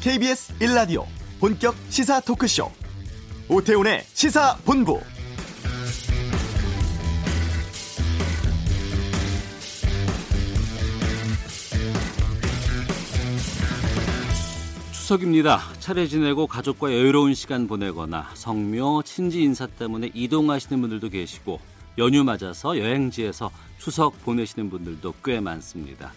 KBS 0.00 0.54
1라디오 0.60 1.04
본격 1.40 1.74
시사 1.90 2.20
토크쇼 2.20 2.70
오태훈의 3.50 4.02
시사본부 4.14 4.98
추석입니다. 14.92 15.60
차례 15.80 16.06
지내고 16.06 16.46
가족과 16.46 16.90
여유로운 16.92 17.34
시간 17.34 17.68
보내거나 17.68 18.30
성묘, 18.32 19.02
친지 19.02 19.42
인사 19.42 19.66
때문에 19.66 20.12
이동하시는 20.14 20.80
분들도 20.80 21.10
계시고 21.10 21.60
연휴 21.98 22.24
맞아서 22.24 22.78
여행지에서 22.78 23.50
추석 23.76 24.18
보내시는 24.24 24.70
분들도 24.70 25.12
꽤 25.22 25.40
많습니다. 25.40 26.14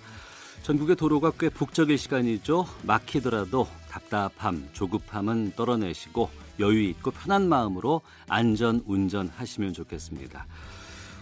전국의 0.64 0.96
도로가 0.96 1.34
꽤 1.38 1.50
북적일 1.50 1.98
시간이죠. 1.98 2.66
막히더라도 2.84 3.68
답답함, 3.90 4.70
조급함은 4.72 5.54
떨어내시고 5.58 6.30
여유 6.60 6.82
있고 6.90 7.12
편한 7.12 7.50
마음으로 7.50 8.02
안전 8.30 8.82
운전하시면 8.86 9.74
좋겠습니다. 9.74 10.48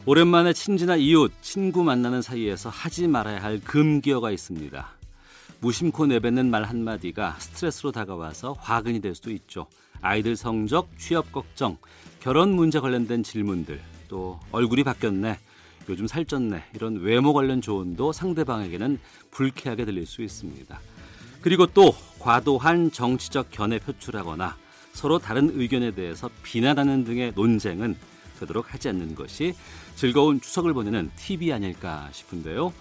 오랜만에 0.06 0.54
친지나 0.54 0.96
이웃, 0.96 1.32
친구 1.42 1.84
만나는 1.84 2.22
사이에서 2.22 2.70
하지 2.70 3.08
말아야 3.08 3.42
할 3.42 3.60
금기어가 3.60 4.30
있습니다. 4.30 4.88
무심코 5.60 6.06
내뱉는 6.06 6.52
말 6.52 6.64
한마디가 6.64 7.38
스트레스로 7.40 7.92
다가와서 7.92 8.54
화근이 8.60 9.00
될 9.00 9.16
수도 9.16 9.32
있죠. 9.32 9.66
아이들 10.02 10.36
성적, 10.36 10.90
취업 11.00 11.32
걱정, 11.32 11.78
결혼 12.20 12.52
문제 12.54 12.80
관련된 12.80 13.24
질문들, 13.24 13.82
또 14.08 14.40
얼굴이 14.52 14.84
바뀌었네, 14.84 15.40
요즘 15.90 16.06
살쪘네, 16.06 16.64
이런 16.76 17.02
외모 17.02 17.34
관련 17.34 17.62
조언도 17.62 18.12
상대방에게는 18.12 19.00
불쾌하게 19.32 19.86
들릴 19.86 20.06
수 20.06 20.22
있습니다. 20.22 20.80
그리고 21.42 21.66
또 21.66 21.96
과도한 22.20 22.92
정치적 22.92 23.48
견해 23.52 23.80
표출하거나 23.80 24.56
서로 24.94 25.20
다른 25.20 25.52
의견에 25.54 25.92
대해서 25.92 26.30
비난하는 26.44 27.04
등의 27.04 27.34
논쟁은 27.36 27.96
되도록 28.40 28.74
하지 28.74 28.90
않는 28.90 29.16
것이 29.16 29.54
즐거운 29.96 30.42
추석을 30.42 30.74
보내는 30.74 31.12
팁이 31.16 31.52
아닐까 31.54 32.10
싶은데요. 32.12 32.74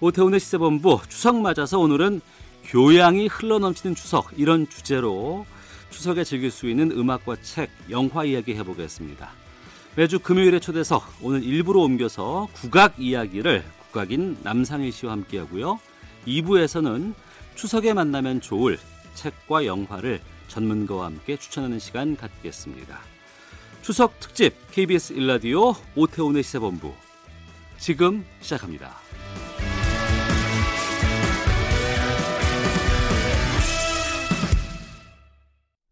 오태훈의 0.00 0.40
시세본부 0.40 1.00
추석 1.08 1.40
맞아서 1.40 1.78
오늘은 1.78 2.20
교양이 2.64 3.26
흘러넘치는 3.26 3.94
추석 3.94 4.30
이런 4.36 4.68
주제로 4.68 5.46
추석에 5.90 6.24
즐길 6.24 6.50
수 6.50 6.68
있는 6.68 6.90
음악과 6.92 7.36
책, 7.42 7.70
영화 7.90 8.24
이야기 8.24 8.54
해보겠습니다. 8.54 9.30
매주 9.98 10.20
금요일의 10.20 10.60
초대석 10.60 11.02
오늘 11.22 11.42
일부로 11.42 11.82
옮겨서 11.82 12.46
국악 12.52 13.00
이야기를 13.00 13.64
국악인 13.80 14.38
남상일 14.44 14.92
씨와 14.92 15.10
함께하고요. 15.10 15.80
2부에서는 16.24 17.14
추석에 17.56 17.94
만나면 17.94 18.40
좋을 18.40 18.78
책과 19.14 19.66
영화를 19.66 20.20
전문가와 20.46 21.06
함께 21.06 21.36
추천하는 21.36 21.80
시간 21.80 22.16
갖겠습니다. 22.16 23.00
추석 23.82 24.20
특집 24.20 24.54
KBS 24.70 25.14
일라디오 25.14 25.74
오태훈의 25.96 26.44
시세본부 26.44 26.92
지금 27.78 28.24
시작합니다. 28.40 28.94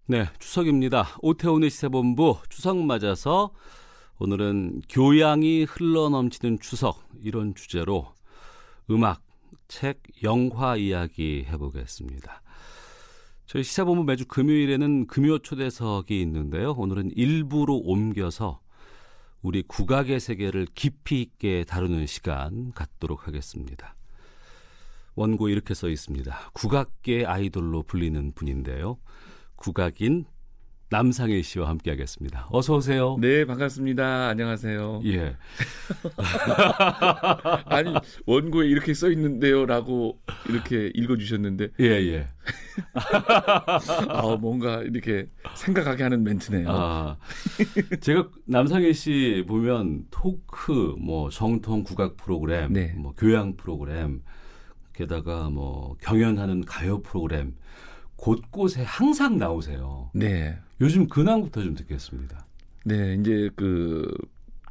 네, 0.06 0.28
추석입니다. 0.38 1.08
오태훈의 1.22 1.70
시세본부 1.70 2.36
추석 2.48 2.76
맞아서 2.76 3.50
오늘은 4.18 4.80
교양이 4.88 5.64
흘러넘치는 5.64 6.60
추석 6.60 7.06
이런 7.22 7.54
주제로 7.54 8.14
음악, 8.90 9.22
책, 9.68 10.02
영화 10.22 10.76
이야기 10.76 11.44
해보겠습니다. 11.46 12.40
저희 13.44 13.62
시사본부 13.62 14.04
매주 14.04 14.24
금요일에는 14.26 15.06
금요 15.06 15.40
초대석이 15.40 16.18
있는데요. 16.22 16.72
오늘은 16.72 17.10
일부로 17.14 17.76
옮겨서 17.76 18.60
우리 19.42 19.62
국악의 19.62 20.18
세계를 20.18 20.66
깊이 20.74 21.20
있게 21.20 21.64
다루는 21.64 22.06
시간 22.06 22.72
갖도록 22.72 23.26
하겠습니다. 23.26 23.96
원고 25.14 25.50
이렇게 25.50 25.74
써 25.74 25.90
있습니다. 25.90 26.52
국악계 26.54 27.26
아이돌로 27.26 27.82
불리는 27.82 28.32
분인데요. 28.32 28.98
국악인 29.56 30.24
남상일 30.88 31.42
씨와 31.42 31.68
함께하겠습니다. 31.68 32.46
어서 32.50 32.76
오세요. 32.76 33.16
네, 33.20 33.44
반갑습니다. 33.44 34.28
안녕하세요. 34.28 35.02
예. 35.06 35.36
아니 37.66 37.92
원고에 38.24 38.68
이렇게 38.68 38.94
써 38.94 39.10
있는데요라고 39.10 40.20
이렇게 40.48 40.92
읽어주셨는데. 40.94 41.70
예, 41.80 41.86
예. 41.86 42.28
아, 44.08 44.36
뭔가 44.40 44.82
이렇게 44.82 45.28
생각하게 45.56 46.04
하는 46.04 46.22
멘트네요. 46.22 46.68
아, 46.70 47.16
제가 48.00 48.28
남상일 48.44 48.94
씨 48.94 49.44
보면 49.48 50.04
토크, 50.12 50.94
뭐 51.00 51.30
정통 51.30 51.82
국악 51.82 52.16
프로그램, 52.16 52.72
네. 52.72 52.92
뭐 52.96 53.12
교양 53.16 53.56
프로그램, 53.56 54.22
게다가 54.92 55.50
뭐 55.50 55.96
경연하는 56.00 56.64
가요 56.64 57.02
프로그램. 57.02 57.56
곳곳에 58.16 58.82
항상 58.82 59.38
나오세요. 59.38 60.10
네. 60.14 60.58
요즘 60.80 61.08
근황부터 61.08 61.62
좀 61.62 61.74
듣겠습니다. 61.74 62.46
네, 62.84 63.16
이제 63.20 63.50
그 63.56 64.06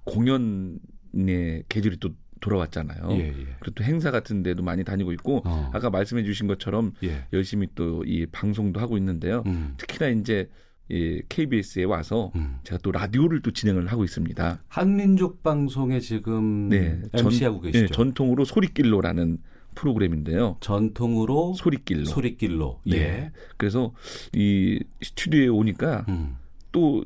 공연의 0.04 1.64
계절이 1.70 1.98
또 2.00 2.10
돌아왔잖아요. 2.42 3.08
예, 3.12 3.28
예. 3.28 3.32
그리고 3.60 3.72
또 3.76 3.84
행사 3.84 4.12
같은 4.12 4.44
데도 4.44 4.62
많이 4.62 4.84
다니고 4.84 5.12
있고 5.14 5.42
어. 5.46 5.72
아까 5.74 5.90
말씀해 5.90 6.24
주신 6.24 6.48
것처럼 6.48 6.94
예. 7.04 7.26
열심히 7.34 7.68
또 7.76 8.04
이 8.06 8.26
방송도 8.28 8.80
하고 8.80 8.98
있는데요. 8.98 9.44
음. 9.48 9.74
특히나 9.78 10.10
이제 10.10 10.50
이 10.90 11.22
KBS에 11.30 11.86
와서 11.86 12.32
음. 12.36 12.58
제가 12.64 12.78
또 12.84 12.92
라디오를 12.92 13.42
또 13.42 13.52
진행을 13.52 13.88
하고 13.88 14.04
있습니다. 14.04 14.62
한민족 14.68 15.42
방송에 15.42 16.00
지금 16.00 16.70
네, 16.70 17.02
MC하고 17.14 17.62
계시죠? 17.62 17.88
네, 17.88 17.92
전통으로 17.92 18.46
소리길로라는 18.46 19.40
프로그램인데요. 19.76 20.58
전통으로 20.62 21.54
소리길로. 21.54 22.06
소리길로. 22.06 22.82
네. 22.86 22.98
예. 22.98 23.32
그래서 23.58 23.94
이 24.34 24.80
스튜디오에 25.02 25.48
오니까 25.48 26.06
음. 26.08 26.38
또, 26.72 27.04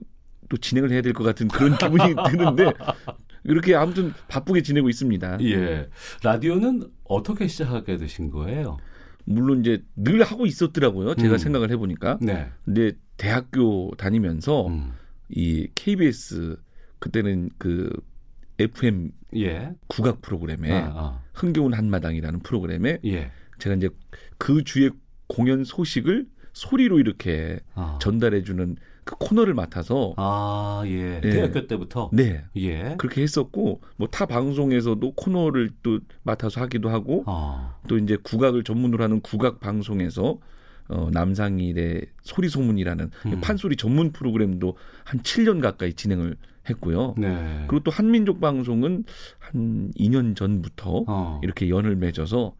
또 0.47 0.57
진행을 0.57 0.91
해야 0.91 1.01
될 1.01 1.13
것 1.13 1.23
같은 1.23 1.47
그런 1.47 1.77
기분이 1.77 2.15
드는데 2.31 2.71
이렇게 3.43 3.75
아무튼 3.75 4.13
바쁘게 4.27 4.61
지내고 4.61 4.89
있습니다. 4.89 5.37
예. 5.41 5.89
라디오는 6.23 6.89
어떻게 7.05 7.47
시작하게 7.47 7.97
되신 7.97 8.29
거예요? 8.31 8.77
물론 9.25 9.59
이제 9.61 9.83
늘 9.95 10.23
하고 10.23 10.45
있었더라고요. 10.45 11.15
제가 11.15 11.33
음. 11.35 11.37
생각을 11.37 11.71
해보니까. 11.71 12.17
네. 12.21 12.47
근데 12.65 12.93
대학교 13.17 13.91
다니면서 13.97 14.67
음. 14.67 14.93
이 15.29 15.67
KBS 15.75 16.57
그때는 16.99 17.49
그 17.57 17.89
FM 18.59 19.11
예. 19.35 19.71
국악 19.87 20.21
프로그램에 20.21 20.71
아, 20.71 20.91
아. 20.95 21.21
흥겨운 21.33 21.73
한마당이라는 21.73 22.39
프로그램에 22.41 22.99
예. 23.05 23.31
제가 23.59 23.75
이제 23.75 23.89
그 24.37 24.63
주의 24.63 24.89
공연 25.27 25.63
소식을 25.63 26.27
소리로 26.53 26.99
이렇게 26.99 27.59
아. 27.75 27.99
전달해주는 28.01 28.75
그 29.05 29.15
코너를 29.17 29.53
맡아서 29.53 30.13
아 30.17 30.83
예. 30.85 31.21
예. 31.23 31.29
대학교 31.29 31.65
때부터 31.67 32.09
네 32.13 32.43
예. 32.57 32.95
그렇게 32.97 33.21
했었고 33.21 33.81
뭐 33.97 34.07
타 34.11 34.25
방송에서도 34.25 35.13
코너를 35.13 35.71
또 35.83 35.99
맡아서 36.23 36.61
하기도 36.61 36.89
하고 36.89 37.23
아. 37.27 37.75
또 37.87 37.97
이제 37.97 38.17
국악을 38.21 38.63
전문으로 38.63 39.03
하는 39.03 39.21
국악 39.21 39.59
방송에서 39.59 40.39
어, 40.89 41.09
남상일의 41.11 42.01
소리 42.23 42.49
소문이라는 42.49 43.11
음. 43.27 43.41
판소리 43.41 43.75
전문 43.75 44.11
프로그램도 44.11 44.75
한 45.03 45.21
7년 45.21 45.61
가까이 45.61 45.93
진행을 45.93 46.35
했고요. 46.69 47.15
네. 47.17 47.65
그리고 47.67 47.83
또 47.83 47.91
한민족 47.91 48.41
방송은 48.41 49.05
한 49.39 49.91
2년 49.97 50.35
전부터 50.35 51.05
어. 51.07 51.39
이렇게 51.43 51.69
연을 51.69 51.95
맺어서 51.95 52.55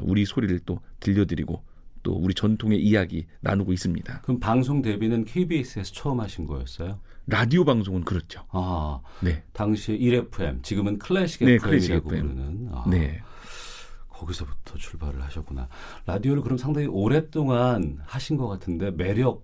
우리 0.00 0.24
소리를 0.24 0.58
또 0.60 0.80
들려드리고 1.00 1.62
또 2.02 2.12
우리 2.12 2.34
전통의 2.34 2.82
이야기 2.82 3.26
나누고 3.40 3.72
있습니다. 3.72 4.20
그럼 4.22 4.40
방송 4.40 4.82
데뷔는 4.82 5.24
KBS에서 5.24 5.92
처음 5.92 6.20
하신 6.20 6.46
거였어요? 6.46 7.00
라디오 7.26 7.64
방송은 7.64 8.04
그렇죠. 8.04 8.44
아, 8.50 9.00
네. 9.22 9.42
당시에 9.52 9.98
1FM, 9.98 10.62
지금은 10.62 10.98
클래식 10.98 11.44
네, 11.44 11.54
FM이라고 11.54 12.08
부르는. 12.08 12.68
아, 12.72 12.84
네. 12.90 13.20
거기서부터 14.20 14.76
출발을 14.76 15.22
하셨구나. 15.22 15.68
라디오를 16.06 16.42
그럼 16.42 16.58
상당히 16.58 16.86
오랫동안 16.86 17.98
하신 18.04 18.36
것 18.36 18.48
같은데 18.48 18.90
매력을 18.90 19.40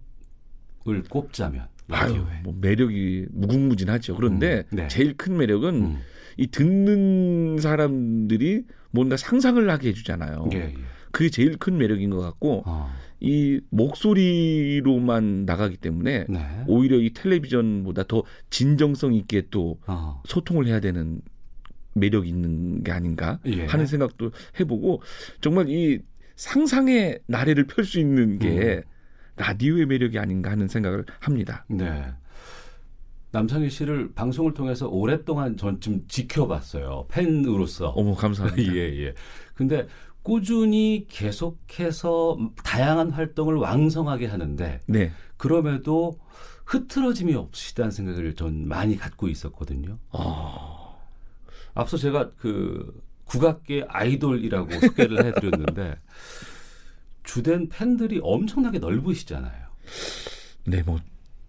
꼽자면 1.09 1.69
라디오에. 1.89 2.19
아유, 2.19 2.43
뭐 2.43 2.55
매력이 2.61 3.27
무궁무진하죠. 3.31 4.17
그런데 4.17 4.65
음, 4.73 4.77
네. 4.77 4.89
제일 4.89 5.17
큰 5.17 5.37
매력은 5.37 5.75
음. 5.75 5.99
이 6.37 6.49
듣는 6.49 7.59
사람들이 7.59 8.65
뭔가 8.91 9.17
상상을 9.17 9.69
하게 9.71 9.89
해주잖아요. 9.89 10.49
예, 10.53 10.57
예. 10.57 10.75
그게 11.11 11.31
제일 11.31 11.57
큰 11.57 11.79
매력인 11.79 12.11
것 12.11 12.21
같고 12.21 12.65
어. 12.67 12.91
이 13.21 13.61
목소리로만 13.71 15.47
나가기 15.47 15.79
때문에 15.79 16.27
네. 16.29 16.65
오히려 16.67 16.99
이 16.99 17.15
텔레비전보다 17.15 18.05
더 18.05 18.23
진정성 18.51 19.15
있게 19.15 19.47
또 19.51 19.79
어. 19.87 20.23
소통을 20.27 20.67
해야 20.67 20.81
되는 20.81 21.23
매력이 21.97 22.29
있는 22.29 22.83
게 22.83 22.93
아닌가 22.93 23.41
예. 23.47 23.67
하는 23.67 23.87
생각도 23.87 24.31
해보고 24.61 25.03
정말 25.41 25.69
이 25.69 26.01
상상의 26.37 27.21
나래를 27.27 27.67
펼 27.67 27.85
수 27.85 27.99
있는 27.99 28.39
게 28.39 28.77
음. 28.77 28.83
라디오의 29.37 29.87
매력이 29.87 30.19
아닌가 30.19 30.51
하는 30.51 30.69
생각을 30.69 31.05
합니다. 31.21 31.65
네. 31.69 32.05
남상희 33.33 33.69
씨를 33.71 34.13
방송을 34.15 34.55
통해서 34.55 34.89
오랫동안 34.89 35.57
전 35.57 35.81
좀 35.81 36.07
지켜봤어요. 36.09 37.07
팬으로서. 37.09 37.89
어머 37.91 38.15
감사합니다. 38.15 38.73
예, 38.75 38.79
예. 39.05 39.15
근데 39.55 39.87
꾸준히 40.23 41.07
계속해서 41.09 42.39
다양한 42.65 43.11
활동을 43.11 43.57
왕성하게 43.57 44.27
하는데 44.27 44.81
네. 44.87 45.13
그럼에도 45.37 46.19
흐트러짐이 46.65 47.35
없으시다는 47.35 47.91
생각을 47.93 48.35
전 48.35 48.67
많이 48.67 48.97
갖고 48.97 49.29
있었거든요. 49.29 49.99
어... 50.11 50.76
앞서 51.77 51.97
제가 51.97 52.33
그 52.39 53.01
국악계 53.25 53.85
아이돌이라고 53.89 54.73
소개를 54.81 55.25
해드렸는데 55.27 55.97
주된 57.23 57.69
팬들이 57.69 58.21
엄청나게 58.23 58.79
넓으시잖아요. 58.81 59.67
네, 60.65 60.83
뭐 60.83 60.99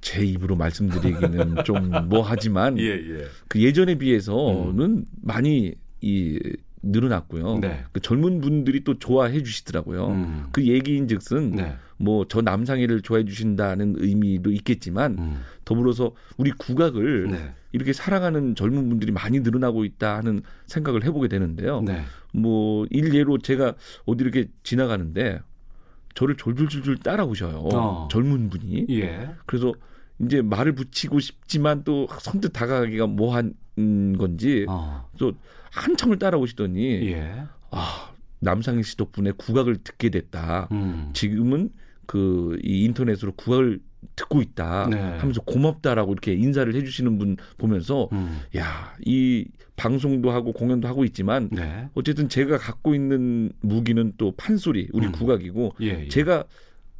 제 0.07 0.23
입으로 0.23 0.55
말씀드리기는 0.55 1.63
좀 1.65 1.91
뭐하지만 2.07 2.77
예, 2.79 2.85
예. 2.85 3.25
그 3.49 3.61
예전에 3.61 3.95
비해서는 3.95 4.79
음. 4.79 5.05
많이 5.21 5.73
이 5.99 6.39
늘어났고요. 6.83 7.59
네. 7.59 7.83
그 7.91 7.99
젊은 7.99 8.41
분들이 8.41 8.83
또 8.83 8.97
좋아해 8.99 9.43
주시더라고요. 9.43 10.07
음. 10.07 10.47
그 10.51 10.65
얘기인즉슨 10.65 11.51
네. 11.51 11.75
뭐저 11.97 12.41
남상희를 12.41 13.01
좋아해 13.01 13.25
주신다는 13.25 13.95
의미도 13.97 14.51
있겠지만 14.51 15.17
음. 15.17 15.41
더불어서 15.65 16.13
우리 16.37 16.51
국악을 16.51 17.31
네. 17.31 17.53
이렇게 17.71 17.93
사랑하는 17.93 18.55
젊은 18.55 18.89
분들이 18.89 19.11
많이 19.11 19.39
늘어나고 19.39 19.85
있다 19.85 20.17
하는 20.17 20.41
생각을 20.67 21.03
해보게 21.03 21.27
되는데요. 21.27 21.81
네. 21.81 22.01
뭐 22.33 22.85
일례로 22.89 23.39
제가 23.39 23.73
어디 24.05 24.23
이렇게 24.23 24.47
지나가는데 24.63 25.39
저를 26.13 26.35
졸졸졸졸 26.35 26.97
따라오셔요. 26.97 27.69
어. 27.73 28.07
젊은 28.11 28.49
분이. 28.49 28.87
예. 28.89 29.29
그래서 29.45 29.73
이제 30.19 30.41
말을 30.41 30.73
붙이고 30.73 31.19
싶지만 31.19 31.83
또 31.83 32.07
선뜻 32.19 32.53
다가가기가 32.53 33.07
뭐한 33.07 33.53
건지 34.17 34.65
어. 34.67 35.07
또 35.19 35.33
한참을 35.71 36.19
따라오시더니 36.19 37.11
예. 37.11 37.43
아 37.71 38.11
남상희 38.39 38.83
씨 38.83 38.97
덕분에 38.97 39.31
국악을 39.37 39.77
듣게 39.83 40.09
됐다. 40.09 40.67
음. 40.71 41.09
지금은 41.13 41.69
그 42.05 42.57
이 42.63 42.85
인터넷으로 42.85 43.33
국악을 43.33 43.79
듣고 44.15 44.41
있다 44.41 44.87
네. 44.89 44.97
하면서 44.97 45.41
고맙다라고 45.41 46.13
이렇게 46.13 46.33
인사를 46.33 46.73
해주시는 46.73 47.17
분 47.17 47.35
보면서 47.57 48.07
음. 48.13 48.39
야이 48.55 49.45
방송도 49.75 50.31
하고 50.31 50.53
공연도 50.53 50.87
하고 50.87 51.03
있지만 51.03 51.49
네. 51.51 51.89
어쨌든 51.95 52.29
제가 52.29 52.57
갖고 52.57 52.95
있는 52.95 53.51
무기는 53.61 54.13
또 54.17 54.33
판소리 54.37 54.87
우리 54.93 55.07
음. 55.07 55.11
국악이고 55.11 55.75
예, 55.81 56.03
예. 56.03 56.07
제가 56.07 56.45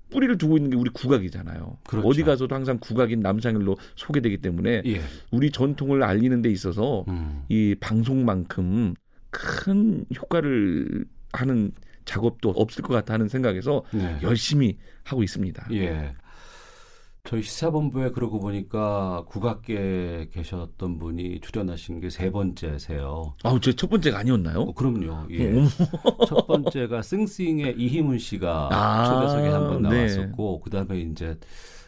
뿌리를 0.09 0.38
두고 0.38 0.57
있는 0.57 0.69
게 0.69 0.77
우리 0.77 0.89
국악이잖아요. 0.89 1.77
그렇죠. 1.88 2.07
어디 2.07 2.24
가서도 2.24 2.54
항상 2.54 2.77
국악인 2.80 3.19
남상일로 3.19 3.77
소개되기 3.95 4.38
때문에 4.38 4.81
예. 4.86 5.01
우리 5.31 5.51
전통을 5.51 6.04
알리는 6.04 6.42
데 6.42 6.50
있어서 6.50 7.06
음. 7.07 7.44
이 7.50 7.75
방송만큼 7.80 8.94
큰 9.30 10.06
효과를 10.15 11.06
하는 11.33 11.71
작업도 12.06 12.51
없을 12.51 12.83
것 12.83 12.94
같다는 12.94 13.27
생각에서 13.27 13.83
네. 13.92 14.18
열심히 14.24 14.77
하고 15.04 15.24
있습니다. 15.24 15.68
예. 15.71 16.13
저희 17.28 17.44
시사본부에 17.44 18.12
그러고 18.12 18.40
보니까 18.40 19.26
국악계에 19.28 20.30
계셨던 20.32 20.98
분이 20.98 21.42
출연하신 21.42 22.00
게 22.00 22.10
세 22.10 22.32
번째세요. 22.32 23.36
아우, 23.44 23.60
제 23.60 23.74
첫 23.74 23.90
번째가 23.90 24.20
아니었나요? 24.20 24.62
어, 24.62 24.74
그럼요. 24.74 25.28
예. 25.32 25.52
첫 26.26 26.48
번째가 26.48 27.02
싱싱의 27.02 27.76
이희문 27.78 28.18
씨가 28.18 28.70
아, 28.72 29.06
초대석에 29.10 29.50
한번 29.50 29.82
네. 29.82 29.90
나왔었고, 29.90 30.54
네. 30.56 30.62
그 30.64 30.70
다음에 30.70 31.02
이제 31.02 31.38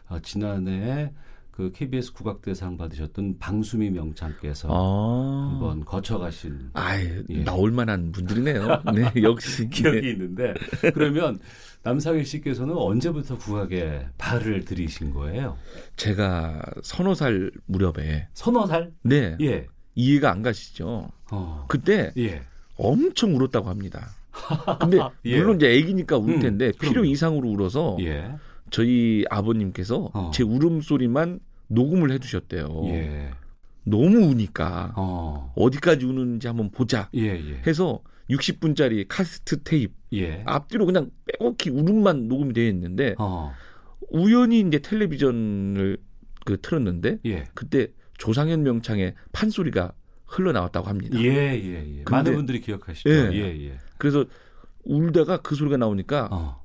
어, 0.10 0.20
지난해 0.20 1.14
그 1.52 1.72
KBS 1.74 2.14
국악대상 2.14 2.76
받으셨던 2.78 3.38
방수미 3.40 3.92
명창께서 3.92 4.68
아. 4.70 5.50
한번 5.52 5.86
거쳐가신. 5.86 6.72
아유, 6.74 7.24
예. 7.30 7.44
나올 7.46 7.72
만한 7.72 8.12
분들이네요. 8.12 8.82
네, 8.94 9.24
역시. 9.24 9.68
기억이 9.72 10.02
네. 10.02 10.10
있는데. 10.12 10.54
그러면 10.94 11.40
남상일 11.84 12.26
씨께서는 12.26 12.76
언제부터 12.76 13.38
국악에 13.38 14.08
발을 14.18 14.66
들이신 14.66 15.14
거예요? 15.14 15.58
제가 15.96 16.62
서너 16.84 17.14
살 17.16 17.52
무렵에. 17.66 18.28
서너 18.34 18.66
살? 18.66 18.92
네. 19.02 19.38
예. 19.42 19.66
이해가 19.96 20.32
안 20.32 20.42
가시죠. 20.42 21.10
어. 21.32 21.66
그때 21.68 22.12
예. 22.18 22.42
엄청 22.76 23.36
울었다고 23.36 23.70
합니다. 23.70 24.10
근데 24.80 25.00
예. 25.26 25.38
물론 25.38 25.56
이제 25.58 25.72
애기니까 25.72 26.18
울 26.18 26.36
음, 26.36 26.40
텐데 26.40 26.68
음, 26.68 26.72
필요 26.80 27.06
이상으로 27.06 27.50
울어서 27.50 27.98
예. 28.02 28.32
저희 28.72 29.26
아버님께서 29.30 30.10
어. 30.14 30.32
제 30.34 30.44
울음소리만 30.44 31.40
녹음을 31.68 32.12
해두셨대요. 32.12 32.84
예. 32.88 33.32
너무 33.84 34.18
우니까 34.28 34.94
어. 34.96 35.54
디까지 35.72 36.06
우는지 36.06 36.48
한번 36.48 36.70
보자 36.72 37.10
예, 37.16 37.22
예. 37.22 37.62
해서 37.66 38.02
60분짜리 38.30 39.06
카세트 39.08 39.64
테이프 39.64 39.94
예. 40.14 40.44
앞뒤로 40.46 40.86
그냥 40.86 41.12
빼곡히 41.26 41.70
울음만 41.70 42.28
녹음이 42.28 42.54
되어 42.54 42.68
있는데 42.68 43.16
어. 43.18 43.54
우연히 44.10 44.62
이제 44.62 44.80
텔레비전을 44.80 45.98
그 46.46 46.58
틀었는데 46.62 47.20
예. 47.26 47.46
그때 47.54 47.88
조상현 48.18 48.64
명창의 48.64 49.16
판소리가 49.32 49.94
흘러나왔다고 50.26 50.88
합니다. 50.88 51.20
예, 51.20 51.28
예, 51.28 52.00
예. 52.00 52.04
많은 52.10 52.36
분들이 52.36 52.62
기억하시죠. 52.62 53.10
예. 53.10 53.32
예, 53.34 53.68
예. 53.68 53.78
그래서 53.98 54.26
울다가 54.84 55.38
그 55.42 55.56
소리가 55.56 55.78
나오니까 55.78 56.30
어. 56.32 56.64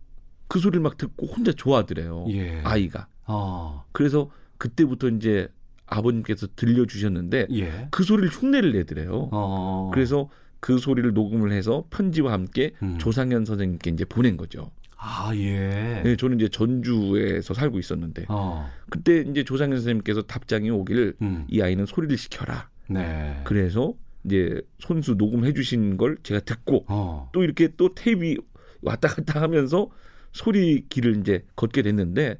그 0.48 0.58
소리를 0.58 0.80
막 0.80 0.96
듣고 0.96 1.26
혼자 1.26 1.52
좋아하더래요. 1.52 2.26
예. 2.30 2.60
아이가. 2.62 3.08
어. 3.26 3.84
그래서 3.92 4.30
그때부터 4.58 5.08
이제 5.08 5.48
아버님께서 5.86 6.46
들려주셨는데 6.56 7.48
예. 7.52 7.88
그 7.90 8.04
소리를 8.04 8.28
흉내를 8.30 8.72
내더래요. 8.72 9.28
어. 9.32 9.90
그래서 9.92 10.28
그 10.64 10.78
소리를 10.78 11.12
녹음을 11.12 11.52
해서 11.52 11.84
편지와 11.90 12.32
함께 12.32 12.72
음. 12.82 12.96
조상현 12.96 13.44
선생님께 13.44 13.90
이제 13.90 14.06
보낸 14.06 14.38
거죠. 14.38 14.70
아 14.96 15.30
예. 15.34 16.00
네, 16.02 16.16
저는 16.16 16.40
이제 16.40 16.48
전주에서 16.48 17.52
살고 17.52 17.78
있었는데 17.78 18.24
어. 18.30 18.66
그때 18.88 19.26
이제 19.28 19.44
조상현 19.44 19.76
선생님께서 19.76 20.22
답장이 20.22 20.70
오길 20.70 21.16
음. 21.20 21.44
이 21.50 21.60
아이는 21.60 21.84
소리를 21.84 22.16
시켜라. 22.16 22.70
네. 22.88 23.42
그래서 23.44 23.92
이제 24.24 24.58
손수 24.78 25.16
녹음해 25.16 25.52
주신 25.52 25.98
걸 25.98 26.16
제가 26.22 26.40
듣고 26.40 26.86
어. 26.88 27.28
또 27.34 27.44
이렇게 27.44 27.68
또 27.76 27.94
테이프 27.94 28.40
왔다 28.80 29.08
갔다 29.08 29.42
하면서 29.42 29.90
소리 30.32 30.86
길을 30.88 31.18
이제 31.18 31.44
걷게 31.56 31.82
됐는데 31.82 32.38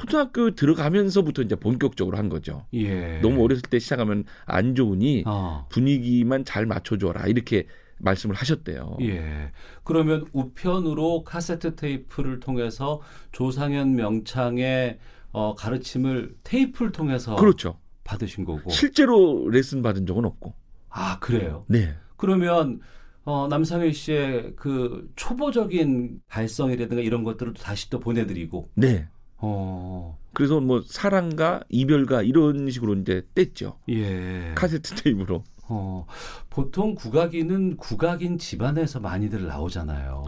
초등학교 0.00 0.54
들어가면서부터 0.54 1.42
이제 1.42 1.54
본격적으로 1.54 2.16
한 2.16 2.28
거죠. 2.28 2.66
예. 2.72 3.20
너무 3.20 3.44
어렸을 3.44 3.62
때 3.62 3.78
시작하면 3.78 4.24
안 4.46 4.74
좋으니 4.74 5.24
어. 5.26 5.66
분위기만 5.70 6.44
잘 6.44 6.64
맞춰줘라 6.66 7.26
이렇게 7.26 7.66
말씀을 7.98 8.34
하셨대요. 8.34 8.96
예. 9.02 9.52
그러면 9.84 10.26
우편으로 10.32 11.24
카세트 11.24 11.76
테이프를 11.76 12.40
통해서 12.40 13.00
조상현 13.32 13.94
명창의 13.94 14.98
어, 15.30 15.54
가르침을 15.54 16.36
테이프를 16.42 16.92
통해서 16.92 17.36
그렇죠. 17.36 17.78
받으신 18.04 18.44
거고 18.44 18.70
실제로 18.70 19.48
레슨 19.48 19.82
받은 19.82 20.06
적은 20.06 20.24
없고. 20.24 20.54
아 20.88 21.18
그래요. 21.20 21.64
네. 21.68 21.94
그러면 22.16 22.80
어, 23.24 23.46
남상일 23.48 23.94
씨의 23.94 24.54
그 24.56 25.08
초보적인 25.16 26.22
발성이라든가 26.28 27.02
이런 27.02 27.22
것들을 27.22 27.54
다시 27.54 27.88
또 27.88 28.00
보내드리고. 28.00 28.70
네. 28.74 29.08
어. 29.42 30.18
그래서 30.32 30.60
뭐 30.60 30.82
사랑과 30.86 31.60
이별과 31.68 32.22
이런 32.22 32.70
식으로 32.70 32.94
이제 32.94 33.22
뗐죠. 33.34 33.76
예. 33.90 34.52
카세트 34.54 34.94
테이프로. 34.94 35.44
어, 35.68 36.06
보통 36.50 36.94
국악인은 36.94 37.76
국악인 37.76 38.38
집안에서 38.38 39.00
많이들 39.00 39.46
나오잖아요. 39.46 40.24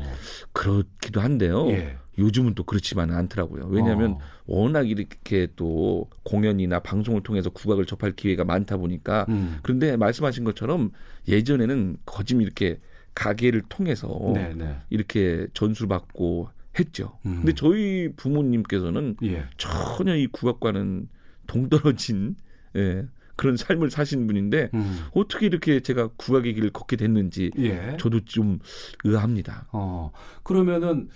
그렇기도 0.53 1.21
한데요. 1.21 1.69
예. 1.71 1.97
요즘은 2.19 2.55
또 2.55 2.65
그렇지만은 2.65 3.17
않더라고요. 3.17 3.67
왜냐하면 3.67 4.13
어. 4.13 4.19
워낙 4.47 4.89
이렇게 4.89 5.49
또 5.57 6.09
공연이나 6.23 6.81
방송을 6.81 7.23
통해서 7.23 7.51
국악을 7.51 7.87
접할 7.87 8.13
기회가 8.13 8.45
많다 8.45 8.77
보니까 8.77 9.27
음. 9.29 9.59
그런데 9.63 9.97
말씀하신 9.97 10.45
것처럼 10.45 10.93
예전에는 11.27 11.97
거짐 12.07 12.41
이렇게 12.41 12.79
가게를 13.15 13.63
통해서 13.69 14.09
네네. 14.33 14.55
네. 14.55 14.77
이렇게 14.91 15.47
전수받고 15.55 16.49
했죠. 16.79 17.19
음. 17.27 17.37
근데 17.37 17.55
저희 17.55 18.13
부모님께서는 18.17 19.17
예. 19.23 19.45
전혀 19.57 20.17
이 20.17 20.27
국악과는 20.27 21.09
동떨어진 21.47 22.37
예, 22.77 23.07
그런 23.37 23.57
삶을 23.57 23.91
사신 23.91 24.27
분인데 24.27 24.71
음. 24.75 25.07
어떻게 25.15 25.47
이렇게 25.47 25.81
제가 25.81 26.09
국악의 26.17 26.55
길을 26.55 26.71
걷게 26.71 26.97
됐는지 26.97 27.51
예. 27.59 27.97
저도 27.99 28.25
좀 28.25 28.59
의아합니다. 29.05 29.69
어, 29.73 30.11
그러면은 30.43 31.09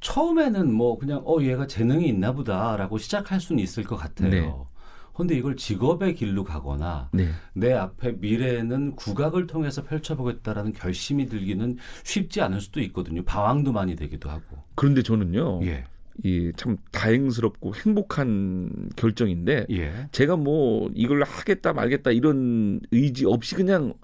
처음에는 0.00 0.72
뭐 0.72 0.98
그냥 0.98 1.22
어 1.24 1.40
얘가 1.40 1.66
재능이 1.66 2.08
있나 2.08 2.32
보다라고 2.32 2.98
시작할 2.98 3.40
수는 3.40 3.62
있을 3.62 3.84
것 3.84 3.96
같아요. 3.96 4.30
네. 4.30 4.52
근데 5.12 5.36
이걸 5.36 5.56
직업의 5.56 6.14
길로 6.14 6.44
가거나 6.44 7.10
네. 7.12 7.28
내 7.52 7.72
앞에 7.72 8.12
미래에는 8.12 8.96
국악을 8.96 9.46
통해서 9.46 9.82
펼쳐보겠다라는 9.84 10.72
결심이 10.72 11.26
들기는 11.26 11.76
쉽지 12.02 12.40
않을 12.40 12.60
수도 12.60 12.80
있거든요. 12.80 13.22
방황도 13.22 13.72
많이 13.72 13.94
되기도 13.94 14.30
하고. 14.30 14.58
그런데 14.74 15.02
저는요. 15.02 15.60
예. 15.64 15.84
이참 16.24 16.76
다행스럽고 16.90 17.74
행복한 17.74 18.90
결정인데 18.96 19.66
예. 19.70 20.08
제가 20.12 20.36
뭐 20.36 20.90
이걸 20.94 21.22
하겠다 21.22 21.72
말겠다 21.72 22.10
이런 22.10 22.80
의지 22.90 23.24
없이 23.24 23.54
그냥 23.54 23.94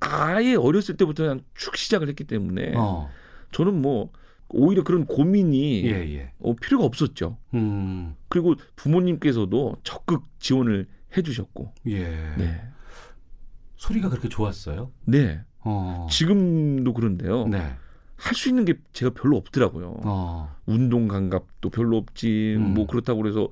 아예 0.00 0.54
어렸을 0.54 0.96
때부터 0.96 1.24
그냥 1.24 1.40
축 1.54 1.76
시작을 1.76 2.08
했기 2.08 2.24
때문에 2.24 2.72
어. 2.76 3.10
저는 3.52 3.80
뭐 3.80 4.10
오히려 4.50 4.82
그런 4.84 5.06
고민이 5.06 5.84
예, 5.86 5.90
예. 6.14 6.32
어, 6.40 6.54
필요가 6.54 6.84
없었죠. 6.84 7.38
음. 7.54 8.14
그리고 8.28 8.54
부모님께서도 8.76 9.76
적극 9.82 10.24
지원을 10.38 10.86
해주셨고, 11.16 11.72
예. 11.86 12.04
네, 12.36 12.62
소리가 13.76 14.08
그렇게 14.08 14.28
좋았어요? 14.28 14.92
네, 15.04 15.40
어. 15.60 16.06
지금도 16.10 16.92
그런데요. 16.94 17.48
네. 17.48 17.74
할 18.16 18.34
수 18.34 18.50
있는 18.50 18.66
게 18.66 18.74
제가 18.92 19.12
별로 19.14 19.38
없더라고요. 19.38 20.00
어. 20.04 20.54
운동 20.66 21.08
감각도 21.08 21.70
별로 21.70 21.96
없지, 21.96 22.56
음. 22.58 22.74
뭐 22.74 22.86
그렇다고 22.86 23.22
그래서 23.22 23.48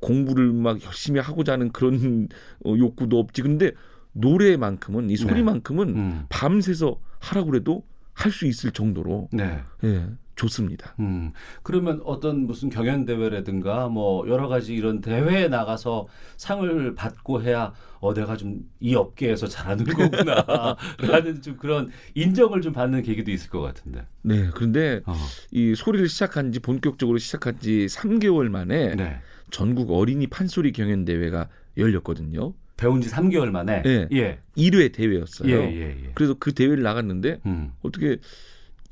공부를 0.00 0.52
막 0.52 0.82
열심히 0.84 1.18
하고자 1.18 1.54
하는 1.54 1.72
그런 1.72 2.28
어, 2.64 2.74
욕구도 2.76 3.18
없지. 3.18 3.42
근데 3.42 3.72
노래만큼은 4.12 5.10
이 5.10 5.16
소리만큼은 5.16 5.86
네. 5.92 6.00
음. 6.00 6.26
밤새서 6.28 7.00
하라고 7.18 7.50
그래도 7.50 7.84
할 8.16 8.32
수 8.32 8.46
있을 8.46 8.70
정도로 8.70 9.28
네. 9.30 9.62
예, 9.84 10.06
좋습니다. 10.36 10.94
음. 11.00 11.32
그러면 11.62 12.00
어떤 12.04 12.46
무슨 12.46 12.70
경연 12.70 13.04
대회라든가 13.04 13.88
뭐 13.88 14.26
여러 14.26 14.48
가지 14.48 14.74
이런 14.74 15.02
대회에 15.02 15.48
나가서 15.48 16.08
상을 16.38 16.94
받고 16.94 17.42
해야 17.42 17.74
어 18.00 18.14
내가 18.14 18.36
좀 18.36 18.62
이 18.80 18.94
업계에서 18.94 19.46
잘하는 19.46 19.84
거구나라는 19.84 21.42
좀 21.44 21.56
그런 21.56 21.90
인정을 22.14 22.62
좀 22.62 22.72
받는 22.72 23.02
계기도 23.02 23.30
있을 23.30 23.50
것 23.50 23.60
같은데. 23.60 24.06
네, 24.22 24.48
그런데 24.54 25.02
어. 25.06 25.14
이 25.50 25.74
소리를 25.74 26.08
시작한 26.08 26.52
지 26.52 26.60
본격적으로 26.60 27.18
시작한 27.18 27.58
지 27.60 27.86
3개월 27.86 28.48
만에 28.48 28.94
네. 28.94 29.20
전국 29.50 29.90
어린이 29.90 30.26
판소리 30.26 30.72
경연 30.72 31.04
대회가 31.04 31.48
열렸거든요. 31.76 32.54
배운 32.76 33.00
지 33.00 33.08
3개월 33.08 33.50
만에 33.50 33.82
네. 33.82 34.08
예. 34.12 34.38
1회 34.56 34.92
대회였어요. 34.92 35.50
예, 35.50 35.54
예, 35.54 36.04
예. 36.04 36.10
그래서 36.14 36.34
그 36.38 36.52
대회를 36.52 36.82
나갔는데 36.82 37.40
음. 37.46 37.72
어떻게 37.82 38.18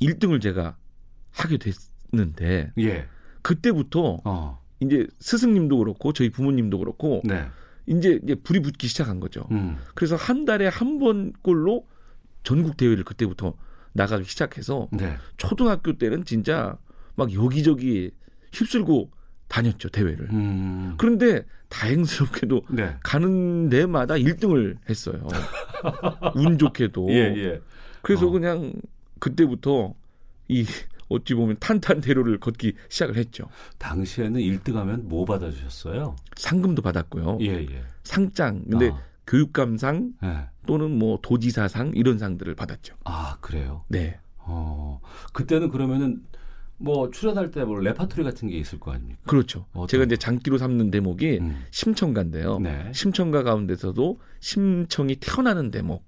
1등을 0.00 0.41
제가 0.41 0.76
하게 1.31 1.59
됐는데 1.59 2.73
예. 2.79 3.07
그때부터 3.43 4.21
어. 4.25 4.62
이제 4.81 5.07
스승님도 5.21 5.79
그렇고 5.79 6.12
저희 6.12 6.31
부모님도 6.31 6.79
그렇고 6.79 7.21
네. 7.25 7.47
이제 7.87 8.19
이제 8.23 8.35
불이 8.35 8.61
붙기 8.61 8.88
시작한 8.88 9.21
거죠. 9.21 9.47
음. 9.50 9.76
그래서 9.95 10.17
한 10.17 10.47
달에 10.47 10.67
한 10.69 10.99
번꼴로 10.99 11.87
전국 12.43 12.76
대회를 12.76 13.05
그때부터 13.05 13.55
나가기 13.93 14.25
시작해서 14.25 14.88
네. 14.93 15.17
초등학교 15.37 15.99
때는 15.99 16.25
진짜 16.25 16.79
막 17.17 17.33
여기저기 17.35 18.11
휩쓸고 18.53 19.11
다녔죠 19.54 19.88
대회를. 19.88 20.30
음. 20.32 20.94
그런데 20.99 21.44
다행스럽게도 21.68 22.62
네. 22.70 22.96
가는 23.04 23.68
데마다 23.68 24.14
1등을 24.14 24.78
했어요. 24.90 25.28
운 26.34 26.58
좋게도. 26.58 27.06
예, 27.14 27.34
예. 27.37 27.61
그래서 28.02 28.26
어. 28.26 28.30
그냥 28.30 28.73
그때부터 29.20 29.94
이 30.49 30.66
어찌 31.08 31.34
보면 31.34 31.56
탄탄대로를 31.61 32.40
걷기 32.40 32.75
시작을 32.88 33.16
했죠. 33.16 33.49
당시에는 33.78 34.40
1등하면 34.40 35.04
뭐 35.04 35.25
받아주셨어요? 35.25 36.16
상금도 36.37 36.82
받았고요. 36.82 37.38
예, 37.42 37.61
예. 37.61 37.82
상장, 38.02 38.64
근데 38.68 38.90
아, 38.90 39.00
교육감상 39.28 40.14
예. 40.25 40.49
또는 40.66 40.99
뭐 40.99 41.20
도지사상 41.23 41.92
이런 41.94 42.18
상들을 42.18 42.52
받았죠. 42.56 42.96
아 43.04 43.37
그래요. 43.40 43.84
네. 43.87 44.18
어 44.38 45.00
그때는 45.32 45.70
그러면은 45.70 46.23
뭐 46.76 47.11
출연할 47.11 47.50
때 47.50 47.64
뭐 47.64 47.78
레파토리 47.81 48.25
같은 48.25 48.49
게 48.49 48.57
있을 48.57 48.78
거 48.81 48.93
아닙니까? 48.93 49.21
그렇죠. 49.26 49.66
어떤 49.73 49.87
제가 49.88 50.02
거? 50.02 50.07
이제 50.07 50.16
장기로 50.16 50.59
삼는 50.59 50.90
대목이 50.90 51.38
음. 51.40 51.64
심청가인데요. 51.71 52.59
네. 52.59 52.90
심청가 52.93 53.43
가운데서도 53.43 54.19
심청이 54.40 55.16
태어나는 55.16 55.71
대목. 55.71 56.04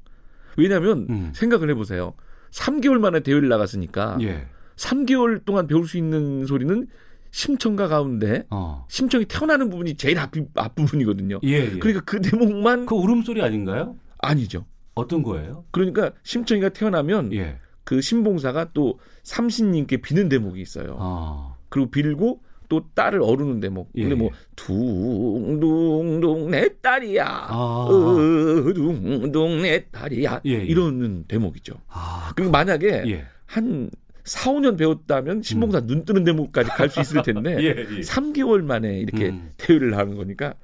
왜냐하면 0.56 1.06
음. 1.10 1.32
생각을 1.34 1.70
해보세요. 1.70 2.14
3개월 2.50 2.98
만에 2.98 3.20
대회를 3.20 3.48
나갔으니까 3.48 4.18
예. 4.22 4.46
3개월 4.76 5.44
동안 5.44 5.66
배울 5.66 5.86
수 5.86 5.96
있는 5.98 6.46
소리는 6.46 6.86
심청가 7.30 7.86
가운데 7.88 8.44
어. 8.50 8.86
심청이 8.88 9.26
태어나는 9.26 9.68
부분이 9.70 9.96
제일 9.96 10.18
앞, 10.18 10.30
앞부분이거든요. 10.54 11.40
예, 11.44 11.48
예. 11.50 11.78
그러니까 11.78 12.02
그 12.04 12.20
대목만 12.20 12.86
그 12.86 12.94
울음소리 12.94 13.42
아닌가요? 13.42 13.96
아니죠. 14.18 14.64
어떤 14.94 15.22
거예요? 15.22 15.64
그러니까 15.70 16.12
심청이가 16.22 16.70
태어나면 16.70 17.32
예. 17.34 17.58
그 17.86 18.00
신봉사가 18.00 18.70
또 18.74 18.98
삼신님께 19.22 19.98
비는 19.98 20.28
대목이 20.28 20.60
있어요. 20.60 20.96
어. 20.98 21.56
그리고 21.68 21.88
빌고 21.90 22.40
또 22.68 22.84
딸을 22.96 23.22
어루는 23.22 23.60
대목. 23.60 23.90
예, 23.94 24.02
근데 24.02 24.16
뭐 24.16 24.30
둥둥둥 24.56 26.50
내 26.50 26.68
딸이야. 26.82 27.24
아. 27.48 27.86
어둥둥 27.88 29.62
내 29.62 29.84
딸이야. 29.90 30.40
예, 30.46 30.50
예. 30.50 30.56
이러는 30.64 31.24
대목이죠. 31.28 31.74
아, 31.88 32.32
그리고 32.34 32.50
만약에 32.50 33.04
예. 33.06 33.24
한 33.46 33.88
4, 34.24 34.50
5년 34.54 34.76
배웠다면 34.76 35.42
신봉사 35.42 35.82
눈 35.86 36.04
뜨는 36.04 36.24
대목까지 36.24 36.70
갈 36.70 36.88
수 36.90 37.00
있을 37.00 37.22
텐데 37.22 37.54
음. 37.54 37.60
예, 37.62 37.68
예. 37.68 38.00
3개월 38.00 38.62
만에 38.64 38.98
이렇게 38.98 39.28
음. 39.28 39.52
대회를 39.58 39.96
하는 39.96 40.16
거니까 40.16 40.54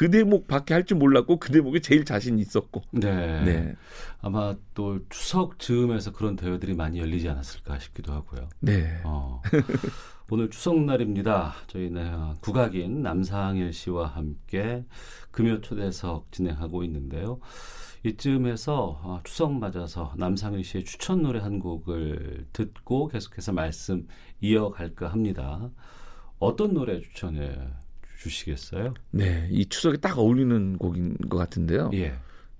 그 0.00 0.10
대목밖에 0.10 0.72
할 0.72 0.86
줄 0.86 0.96
몰랐고 0.96 1.38
그 1.38 1.52
대목에 1.52 1.80
제일 1.80 2.06
자신이 2.06 2.40
있었고. 2.40 2.80
네. 2.92 3.44
네. 3.44 3.76
아마 4.22 4.56
또 4.72 4.98
추석 5.10 5.58
즈음에서 5.58 6.12
그런 6.12 6.36
대회들이 6.36 6.72
많이 6.72 6.98
열리지 6.98 7.28
않았을까 7.28 7.78
싶기도 7.80 8.14
하고요. 8.14 8.48
네. 8.60 8.98
어. 9.04 9.42
오늘 10.30 10.48
추석날입니다. 10.48 11.52
저희는 11.66 12.36
국악인 12.40 13.02
남상일 13.02 13.74
씨와 13.74 14.06
함께 14.06 14.86
금요 15.32 15.60
초대석 15.60 16.32
진행하고 16.32 16.82
있는데요. 16.84 17.38
이쯤에서 18.02 19.02
어, 19.04 19.20
추석 19.22 19.52
맞아서 19.52 20.14
남상일 20.16 20.64
씨의 20.64 20.84
추천 20.84 21.20
노래 21.20 21.40
한 21.40 21.58
곡을 21.58 22.46
듣고 22.54 23.08
계속해서 23.08 23.52
말씀 23.52 24.08
이어갈까 24.40 25.08
합니다. 25.08 25.70
어떤 26.38 26.72
노래 26.72 27.02
추천해 27.02 27.54
주시겠어요? 28.20 28.94
네. 29.10 29.48
이 29.50 29.66
추석에 29.66 29.96
딱 29.96 30.18
어울리는 30.18 30.76
곡인 30.78 31.16
것 31.28 31.38
같은데요. 31.38 31.90
예. 31.94 32.14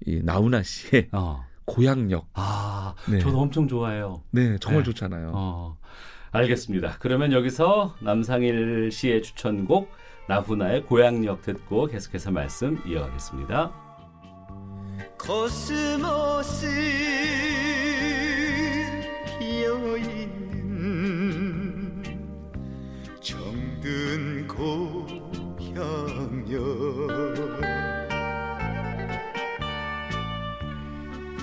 이 0.06 0.20
나훈아 0.22 0.62
씨의 0.62 1.08
어. 1.12 1.44
고향역. 1.66 2.28
아, 2.34 2.94
네. 3.08 3.18
저도 3.18 3.38
엄청 3.40 3.68
좋아해요. 3.68 4.22
네, 4.30 4.56
정말 4.58 4.82
네. 4.82 4.86
좋잖아요. 4.86 5.32
어, 5.34 5.78
알겠습니다. 6.32 6.96
그러면 6.98 7.32
여기서 7.32 7.94
남상일 8.00 8.90
씨의 8.90 9.22
추천곡 9.22 9.90
나훈아의 10.28 10.86
고향역 10.86 11.42
듣고 11.42 11.86
계속해서 11.86 12.30
말씀 12.30 12.80
이어가겠습니다. 12.86 13.72
코스모스 15.18 16.66
피어있는 19.38 20.70
정든 23.20 24.46
고 24.48 24.99
향여 25.80 26.60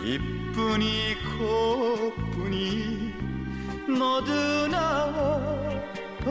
이뿐이 0.04 1.16
고뿐이 1.40 2.56
모두 3.98 4.32
나반 4.68 6.28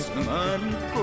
가슴 0.00 0.16
안고 0.26 0.96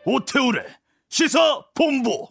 오태우래 0.05 0.76
시사 1.17 1.65
본부. 1.73 2.27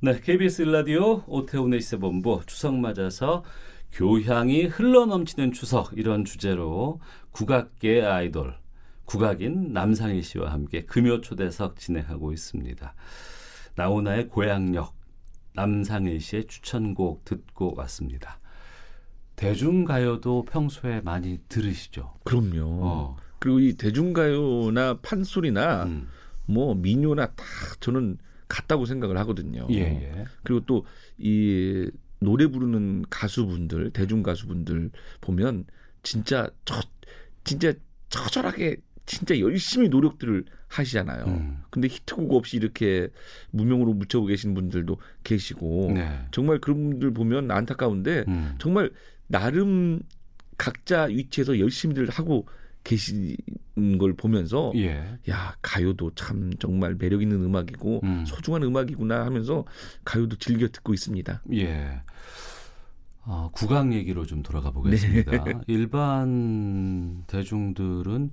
네, 0.00 0.18
KBS 0.18 0.62
일라디오 0.62 1.22
오태훈의 1.26 1.82
시세본부 1.82 2.40
추석 2.46 2.74
맞아서 2.74 3.44
교향이 3.92 4.64
흘러넘치는 4.64 5.52
추석 5.52 5.92
이런 5.98 6.24
주제로 6.24 7.00
국악계 7.32 8.02
아이돌 8.02 8.56
국악인 9.04 9.74
남상희 9.74 10.22
씨와 10.22 10.52
함께 10.52 10.86
금요 10.86 11.20
초대석 11.20 11.78
진행하고 11.78 12.32
있습니다. 12.32 12.94
나훈아의 13.76 14.28
고향역 14.28 14.96
남상희 15.52 16.18
씨의 16.18 16.46
추천곡 16.46 17.26
듣고 17.26 17.74
왔습니다. 17.76 18.38
대중가요도 19.36 20.46
평소에 20.46 21.02
많이 21.02 21.40
들으시죠? 21.50 22.14
그럼요. 22.24 22.64
어. 22.64 23.16
그리고 23.38 23.60
이 23.60 23.74
대중가요나 23.74 25.00
판소리나 25.02 25.84
음. 25.84 26.08
뭐 26.46 26.74
민요나 26.74 27.26
다 27.26 27.44
저는 27.80 28.16
같다고 28.50 28.84
생각을 28.84 29.16
하거든요. 29.18 29.66
예, 29.70 29.78
예. 29.78 30.24
그리고 30.42 30.60
또 30.66 30.84
이 31.20 31.90
노래 32.18 32.46
부르는 32.46 33.04
가수분들, 33.10 33.90
대중 33.90 34.22
가수분들 34.22 34.90
보면 35.20 35.64
진짜 36.02 36.48
저 36.64 36.80
진짜 37.44 37.72
처절하게 38.08 38.76
진짜 39.06 39.38
열심히 39.40 39.88
노력들을 39.88 40.44
하시잖아요. 40.68 41.24
음. 41.24 41.58
근데 41.70 41.88
히트곡 41.88 42.32
없이 42.34 42.56
이렇게 42.56 43.08
무명으로 43.50 43.94
묻혀고 43.94 44.26
계신 44.26 44.54
분들도 44.54 44.98
계시고 45.24 45.92
네. 45.94 46.26
정말 46.30 46.58
그런 46.58 46.90
분들 46.90 47.12
보면 47.12 47.50
안타까운데 47.50 48.24
음. 48.28 48.54
정말 48.58 48.90
나름 49.26 50.00
각자 50.56 51.04
위치에서 51.04 51.58
열심히들 51.58 52.08
하고 52.10 52.46
계신 52.84 53.36
걸 53.98 54.14
보면서 54.14 54.72
예. 54.76 55.18
야 55.28 55.54
가요도 55.62 56.12
참 56.14 56.50
정말 56.58 56.94
매력 56.94 57.22
있는 57.22 57.42
음악이고 57.44 58.00
음. 58.02 58.24
소중한 58.26 58.62
음악이구나 58.62 59.24
하면서 59.24 59.64
가요도 60.04 60.36
즐겨 60.36 60.68
듣고 60.68 60.94
있습니다. 60.94 61.42
예. 61.54 62.00
어, 63.24 63.50
국악 63.52 63.92
얘기로 63.92 64.26
좀 64.26 64.42
돌아가 64.42 64.70
보겠습니다. 64.70 65.44
네. 65.44 65.54
일반 65.68 67.22
대중들은 67.26 68.30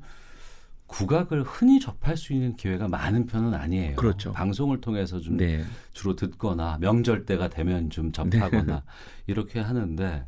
국악을 0.88 1.44
흔히 1.44 1.80
접할 1.80 2.16
수 2.16 2.34
있는 2.34 2.56
기회가 2.56 2.88
많은 2.88 3.26
편은 3.26 3.54
아니에요. 3.54 3.98
그렇죠. 3.98 4.32
방송을 4.32 4.80
통해서 4.80 5.20
좀 5.20 5.38
네. 5.38 5.64
주로 5.92 6.16
듣거나 6.16 6.78
명절 6.80 7.26
때가 7.26 7.50
되면 7.50 7.90
좀 7.90 8.12
접하거나 8.12 8.64
네. 8.64 8.82
이렇게 9.28 9.60
하는데 9.60 10.26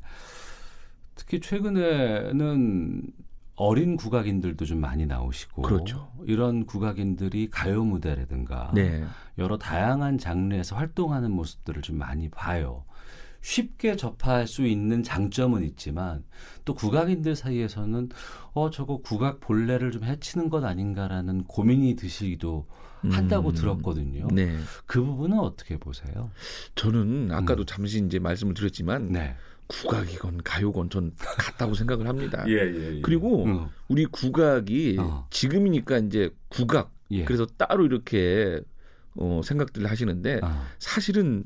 특히 1.15 1.39
최근에는 1.39 3.03
어린 3.59 3.97
국악인들도 3.97 4.63
좀 4.63 4.79
많이 4.79 5.05
나오시고 5.05 5.63
그렇죠. 5.63 6.09
이런 6.25 6.65
국악인들이 6.65 7.49
가요 7.49 7.83
무대라든가 7.83 8.71
네. 8.73 9.03
여러 9.37 9.57
다양한 9.57 10.17
장르에서 10.17 10.77
활동하는 10.77 11.31
모습들을 11.31 11.81
좀 11.81 11.97
많이 11.97 12.29
봐요. 12.29 12.85
쉽게 13.41 13.97
접할 13.97 14.47
수 14.47 14.65
있는 14.65 15.03
장점은 15.03 15.63
있지만 15.63 16.23
또 16.63 16.73
국악인들 16.73 17.35
사이에서는 17.35 18.09
어 18.53 18.69
저거 18.69 18.97
국악 19.01 19.41
본래를 19.41 19.91
좀 19.91 20.05
해치는 20.05 20.49
것 20.49 20.63
아닌가라는 20.63 21.43
고민이 21.43 21.97
드시기도 21.97 22.65
한다고 23.11 23.49
음, 23.49 23.53
들었거든요. 23.55 24.27
네. 24.31 24.57
그 24.85 25.03
부분은 25.03 25.37
어떻게 25.37 25.77
보세요? 25.77 26.31
저는 26.75 27.31
아까도 27.31 27.63
음. 27.63 27.65
잠시 27.65 28.03
이제 28.05 28.19
말씀을 28.19 28.53
드렸지만 28.53 29.11
네. 29.11 29.35
국악이건 29.69 30.41
가요건 30.43 30.89
전 30.89 31.13
같다고 31.15 31.75
생각을 31.75 32.07
합니다. 32.07 32.43
예, 32.49 32.53
예, 32.53 32.97
예. 32.97 33.01
그리고 33.01 33.45
음. 33.45 33.67
우리 33.87 34.05
국악이 34.05 34.97
어. 34.99 35.27
지금이니까 35.29 35.99
이제 35.99 36.31
국악 36.49 36.91
예. 37.11 37.23
그래서 37.23 37.45
따로 37.45 37.85
이렇게 37.85 38.61
어, 39.15 39.41
생각들을 39.43 39.89
하시는데 39.89 40.41
어. 40.43 40.61
사실은 40.79 41.43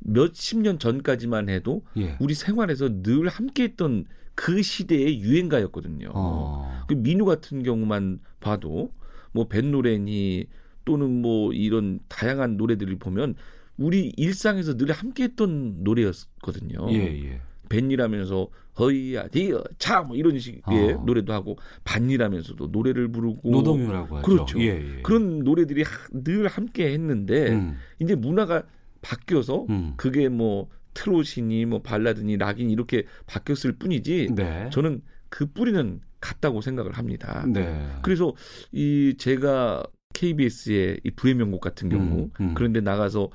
몇십 0.00 0.60
년 0.60 0.78
전까지만 0.78 1.50
해도 1.50 1.84
예. 1.98 2.16
우리 2.18 2.34
생활에서 2.34 3.02
늘 3.02 3.28
함께했던 3.28 4.06
그 4.34 4.62
시대의 4.62 5.20
유행가였거든요. 5.20 6.12
어. 6.14 6.84
그 6.88 6.94
민요 6.94 7.26
같은 7.26 7.62
경우만 7.62 8.20
봐도 8.40 8.90
뭐 9.32 9.48
뱃노래니 9.48 10.46
또는 10.86 11.20
뭐 11.20 11.52
이런 11.52 12.00
다양한 12.08 12.56
노래들을 12.56 12.98
보면 12.98 13.34
우리 13.76 14.12
일상에서 14.16 14.76
늘 14.76 14.92
함께했던 14.92 15.84
노래였거든요. 15.84 16.90
예, 16.92 17.24
예. 17.24 17.40
벤이라면서 17.70 18.48
허이야 18.78 19.28
디어 19.28 19.64
차뭐 19.78 20.16
이런 20.16 20.38
식의 20.38 20.62
어. 20.66 21.02
노래도 21.06 21.32
하고 21.32 21.56
반이라면서도 21.84 22.66
노래를 22.66 23.10
부르고 23.10 23.50
노동요라고 23.50 24.18
하죠. 24.18 24.26
그렇죠. 24.26 24.60
예, 24.60 24.66
예. 24.66 25.02
그런 25.02 25.40
노래들이 25.40 25.84
늘 26.12 26.46
함께 26.46 26.92
했는데 26.92 27.52
음. 27.52 27.78
이제 27.98 28.14
문화가 28.14 28.64
바뀌어서 29.00 29.66
음. 29.70 29.94
그게 29.96 30.28
뭐 30.28 30.68
트롯이니 30.92 31.64
뭐 31.64 31.80
발라드니 31.80 32.36
락이니 32.36 32.72
이렇게 32.72 33.04
바뀌었을 33.26 33.72
뿐이지 33.72 34.30
네. 34.34 34.68
저는 34.72 35.02
그 35.28 35.46
뿌리는 35.46 36.00
같다고 36.20 36.60
생각을 36.60 36.92
합니다. 36.92 37.46
네. 37.48 37.88
그래서 38.02 38.34
이 38.72 39.14
제가 39.16 39.84
KBS의 40.12 41.00
이 41.04 41.10
불의 41.12 41.34
명곡 41.36 41.60
같은 41.60 41.88
경우 41.88 42.24
음, 42.24 42.30
음. 42.40 42.54
그런데 42.54 42.80
나가서 42.80 43.30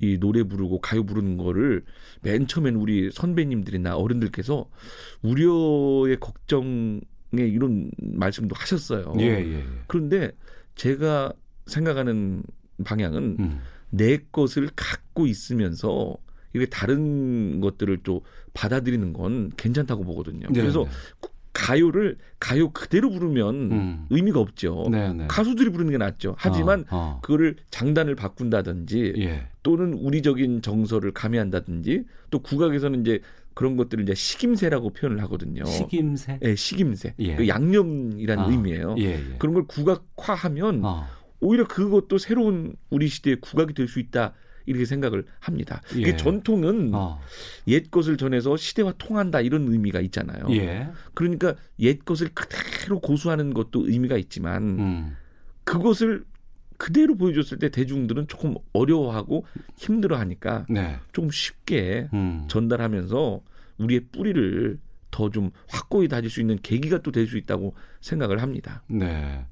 이 0.00 0.18
노래 0.18 0.42
부르고 0.42 0.80
가요 0.80 1.04
부르는 1.04 1.36
거를 1.36 1.84
맨 2.22 2.46
처음엔 2.46 2.76
우리 2.76 3.10
선배님들이나 3.10 3.96
어른들께서 3.96 4.68
우려의 5.22 6.18
걱정에 6.20 7.00
이런 7.32 7.90
말씀도 7.98 8.54
하셨어요. 8.54 9.14
예, 9.18 9.24
예, 9.24 9.54
예. 9.54 9.64
그런데 9.86 10.32
제가 10.76 11.32
생각하는 11.66 12.42
방향은 12.84 13.36
음. 13.40 13.60
내 13.90 14.18
것을 14.30 14.68
갖고 14.76 15.26
있으면서 15.26 16.16
이게 16.54 16.66
다른 16.66 17.60
것들을 17.60 17.98
또 18.04 18.22
받아들이는 18.54 19.12
건 19.12 19.50
괜찮다고 19.56 20.04
보거든요. 20.04 20.48
네, 20.50 20.60
그래서 20.60 20.84
네. 20.84 20.90
가요를 21.52 22.18
가요 22.38 22.70
그대로 22.70 23.10
부르면 23.10 23.54
음. 23.72 24.06
의미가 24.10 24.38
없죠. 24.40 24.88
네네. 24.90 25.12
네. 25.14 25.24
가수들이 25.28 25.70
부르는 25.70 25.90
게 25.90 25.98
낫죠. 25.98 26.34
하지만 26.38 26.80
어, 26.90 27.16
어. 27.16 27.20
그거를 27.22 27.56
장단을 27.70 28.14
바꾼다든지 28.14 29.14
예. 29.18 29.48
또는 29.62 29.94
우리적인 29.94 30.62
정서를 30.62 31.12
가미한다든지 31.12 32.04
또 32.30 32.38
국악에서는 32.40 33.00
이제 33.00 33.20
그런 33.54 33.76
것들을 33.76 34.04
이제 34.04 34.14
식임새라고 34.14 34.90
표현을 34.90 35.20
하거든요. 35.24 35.64
식임새? 35.64 36.38
네, 36.40 36.54
식임새. 36.54 37.14
예. 37.18 37.34
그 37.34 37.48
양념이라는 37.48 38.44
어. 38.44 38.50
의미예요. 38.50 38.94
예, 38.98 39.04
예, 39.14 39.24
그런 39.38 39.54
걸 39.54 39.64
국악화하면 39.66 40.84
어. 40.84 41.06
오히려 41.40 41.66
그것도 41.66 42.18
새로운 42.18 42.74
우리 42.90 43.08
시대의 43.08 43.38
국악이 43.40 43.74
될 43.74 43.88
수 43.88 43.98
있다. 43.98 44.32
이렇게 44.68 44.84
생각을 44.84 45.24
합니다. 45.40 45.82
예. 45.96 46.02
그 46.02 46.16
전통은 46.16 46.92
어. 46.94 47.20
옛 47.66 47.90
것을 47.90 48.16
전해서 48.16 48.56
시대와 48.56 48.94
통한다 48.98 49.40
이런 49.40 49.68
의미가 49.68 50.00
있잖아요. 50.00 50.46
예. 50.50 50.88
그러니까 51.14 51.54
옛 51.80 52.04
것을 52.04 52.28
그대로 52.34 53.00
고수하는 53.00 53.54
것도 53.54 53.88
의미가 53.88 54.16
있지만 54.18 54.62
음. 54.78 55.16
그것을 55.64 56.24
그대로 56.76 57.16
보여줬을 57.16 57.58
때 57.58 57.70
대중들은 57.70 58.28
조금 58.28 58.54
어려워하고 58.72 59.44
힘들어하니까 59.76 60.66
네. 60.70 60.98
조금 61.12 61.30
쉽게 61.30 62.08
음. 62.12 62.44
전달하면서 62.48 63.40
우리의 63.78 64.06
뿌리를 64.12 64.78
더 65.10 65.30
좀 65.30 65.50
확고히 65.68 66.08
다질 66.08 66.30
수 66.30 66.40
있는 66.40 66.58
계기가 66.62 67.02
또 67.02 67.10
될 67.12 67.26
수 67.26 67.36
있다고 67.38 67.74
생각을 68.00 68.40
합니다. 68.42 68.82
네. 68.88 69.44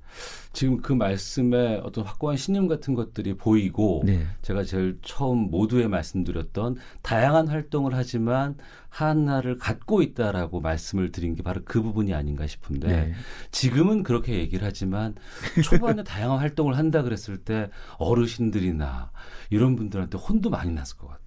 지금 0.53 0.81
그 0.81 0.93
말씀에 0.95 1.81
어떤 1.83 2.05
확고한 2.05 2.37
신념 2.39 2.69
같은 2.69 2.95
것들이 2.95 3.35
보이고 3.35 4.03
네. 4.07 4.27
제가 4.43 4.63
제일 4.65 4.99
처음 5.03 5.51
모두에 5.51 5.89
말씀드렸던 5.89 6.77
다양한 7.03 7.49
활동을 7.49 7.95
하지만 7.95 8.57
하나를 8.89 9.59
갖고 9.59 10.01
있다라고 10.01 10.61
말씀을 10.61 11.13
드린 11.13 11.35
게 11.35 11.43
바로 11.43 11.61
그 11.65 11.83
부분이 11.83 12.15
아닌가 12.15 12.47
싶은데 12.47 12.89
네. 12.89 13.13
지금은 13.51 14.03
그렇게 14.05 14.35
얘기를 14.39 14.67
하지만 14.67 15.15
초반에 15.63 16.03
다양한 16.05 16.39
활동을 16.39 16.79
한다 16.79 17.03
그랬을 17.03 17.39
때 17.39 17.69
어르신들이나 17.99 19.11
이런 19.51 19.77
분들한테 19.77 20.17
혼도 20.17 20.49
많이 20.49 20.73
났을 20.73 20.97
것 20.97 21.09
같아요. 21.09 21.27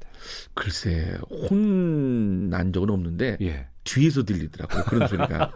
글쎄 0.53 1.17
혼난 1.49 2.73
적은 2.73 2.89
없는데 2.89 3.37
예. 3.41 3.67
뒤에서 3.93 4.23
들리더라고요. 4.23 4.83
그런 4.83 5.07
소리가. 5.07 5.51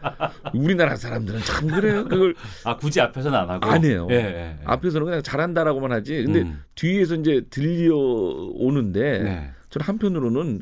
우리나라 0.54 0.96
사람들은 0.96 1.42
참 1.42 1.68
그래요. 1.68 2.04
그걸 2.06 2.36
아 2.64 2.76
굳이 2.78 3.00
앞에서는 3.02 3.38
안 3.38 3.50
하고 3.50 3.66
안 3.66 3.84
해요. 3.86 4.08
예, 4.10 4.16
예, 4.16 4.20
예. 4.20 4.58
앞에서는 4.66 5.06
그냥 5.06 5.22
잘한다라고만 5.22 5.92
하지. 5.92 6.24
근데 6.24 6.42
음. 6.42 6.64
뒤에서 6.76 7.16
이제 7.16 7.42
들려 7.50 7.96
오는데 7.96 9.24
네. 9.24 9.52
저는 9.70 9.86
한편으로는 9.86 10.62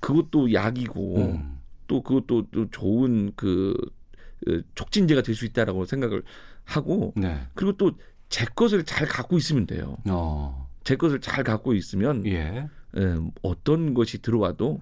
그것도 0.00 0.52
약이고 0.52 1.16
음. 1.18 1.58
또 1.86 2.02
그것도 2.02 2.46
또 2.50 2.70
좋은 2.70 3.32
그 3.36 3.74
촉진제가 4.74 5.22
될 5.22 5.34
수 5.34 5.44
있다라고 5.44 5.84
생각을 5.84 6.22
하고 6.64 7.12
네. 7.16 7.40
그리고 7.54 7.76
또 7.76 7.92
제 8.32 8.46
것을 8.46 8.84
잘 8.84 9.06
갖고 9.06 9.36
있으면 9.36 9.66
돼요. 9.66 9.98
어. 10.08 10.66
제 10.84 10.96
것을 10.96 11.20
잘 11.20 11.44
갖고 11.44 11.74
있으면 11.74 12.24
예. 12.24 12.66
예, 12.96 13.16
어떤 13.42 13.92
것이 13.92 14.22
들어와도 14.22 14.80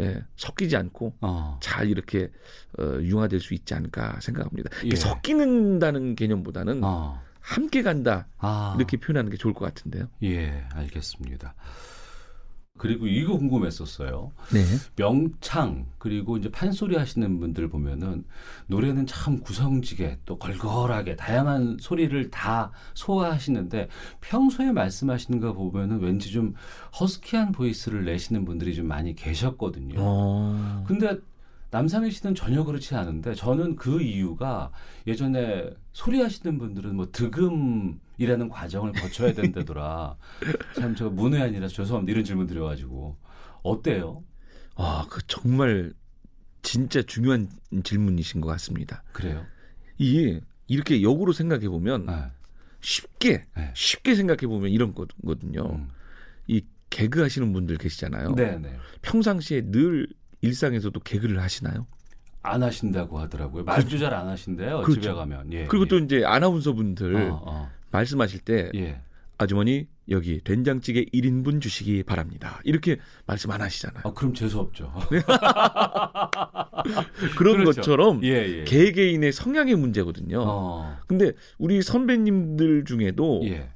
예, 0.00 0.22
섞이지 0.36 0.76
않고 0.76 1.14
어. 1.20 1.58
잘 1.60 1.88
이렇게 1.88 2.30
어, 2.78 2.98
융화될 3.00 3.40
수 3.40 3.54
있지 3.54 3.74
않을까 3.74 4.20
생각합니다. 4.20 4.70
예. 4.84 4.94
섞이는다는 4.94 6.14
개념보다는 6.14 6.84
어. 6.84 7.20
함께 7.40 7.82
간다 7.82 8.28
아. 8.38 8.74
이렇게 8.78 8.96
표현하는 8.96 9.30
게 9.30 9.36
좋을 9.36 9.54
것 9.54 9.64
같은데요. 9.64 10.08
예, 10.22 10.64
알겠습니다. 10.72 11.54
그리고 12.80 13.06
이거 13.06 13.36
궁금했었어요. 13.36 14.32
네. 14.54 14.64
명창 14.96 15.84
그리고 15.98 16.38
이제 16.38 16.50
판소리 16.50 16.96
하시는 16.96 17.38
분들 17.38 17.68
보면은 17.68 18.24
노래는 18.68 19.04
참 19.04 19.40
구성지게 19.40 20.20
또 20.24 20.38
걸걸하게 20.38 21.16
다양한 21.16 21.76
소리를 21.78 22.30
다 22.30 22.72
소화하시는데 22.94 23.88
평소에 24.22 24.72
말씀하시는 24.72 25.40
거 25.40 25.52
보면은 25.52 26.00
왠지 26.00 26.32
좀 26.32 26.54
허스키한 26.98 27.52
보이스를 27.52 28.06
내시는 28.06 28.46
분들이 28.46 28.74
좀 28.74 28.88
많이 28.88 29.14
계셨거든요. 29.14 29.96
어. 29.98 30.84
근데 30.88 31.18
남상희 31.70 32.10
씨는 32.10 32.34
전혀 32.34 32.64
그렇지 32.64 32.94
않은데 32.96 33.34
저는 33.34 33.76
그 33.76 34.02
이유가 34.02 34.72
예전에 35.06 35.70
소리 35.92 36.20
하시는 36.20 36.58
분들은 36.58 36.96
뭐 36.96 37.10
득음이라는 37.12 38.48
과정을 38.48 38.92
거쳐야 38.92 39.32
된다더라. 39.32 40.16
참 40.74 40.94
제가 40.94 41.10
문외한이라서 41.10 41.72
죄송합니다. 41.72 42.12
이런 42.12 42.24
질문 42.24 42.46
드려가지고 42.46 43.16
어때요? 43.62 44.24
아, 44.74 45.06
그 45.08 45.20
정말 45.26 45.92
진짜 46.62 47.02
중요한 47.02 47.48
질문이신 47.84 48.40
것 48.40 48.48
같습니다. 48.48 49.02
그래요? 49.12 49.44
이게 49.98 50.40
이렇게 50.66 51.02
역으로 51.02 51.32
생각해 51.32 51.68
보면 51.68 52.06
네. 52.06 52.14
쉽게 52.80 53.46
네. 53.56 53.72
쉽게 53.74 54.14
생각해 54.14 54.46
보면 54.46 54.70
이런 54.70 54.94
거거든요. 54.94 55.62
음. 55.72 55.88
이 56.46 56.64
개그 56.90 57.20
하시는 57.20 57.52
분들 57.52 57.76
계시잖아요. 57.78 58.34
네, 58.34 58.58
네. 58.58 58.76
평상시에 59.02 59.70
늘 59.70 60.08
일상에서도 60.42 60.98
개그를 61.00 61.40
하시나요? 61.40 61.86
안 62.42 62.62
하신다고 62.62 63.18
하더라고요. 63.18 63.64
말도 63.64 63.98
잘안 63.98 64.28
하신대요. 64.28 64.82
그렇죠. 64.82 65.00
집에 65.00 65.12
가면. 65.12 65.52
예. 65.52 65.66
그리고 65.66 65.84
예. 65.84 65.88
또 65.88 65.98
이제 65.98 66.24
아나운서 66.24 66.72
분들 66.72 67.14
어, 67.16 67.42
어. 67.44 67.70
말씀하실 67.90 68.40
때 68.40 68.70
예. 68.74 69.02
아주머니 69.36 69.86
여기 70.10 70.40
된장찌개 70.42 71.04
1인분 71.04 71.60
주시기 71.60 72.02
바랍니다. 72.02 72.60
이렇게 72.64 72.98
말씀 73.26 73.50
안 73.50 73.60
하시잖아요. 73.60 74.02
아, 74.04 74.12
그럼 74.12 74.34
재수 74.34 74.58
없죠. 74.58 74.92
그런 77.36 77.58
그렇죠. 77.58 77.80
것처럼 77.80 78.24
예, 78.24 78.60
예. 78.60 78.64
개개인의 78.64 79.32
성향의 79.32 79.76
문제거든요. 79.76 80.42
어. 80.46 80.96
근데 81.06 81.32
우리 81.58 81.80
선배님들 81.82 82.84
중에도 82.84 83.40
예. 83.44 83.70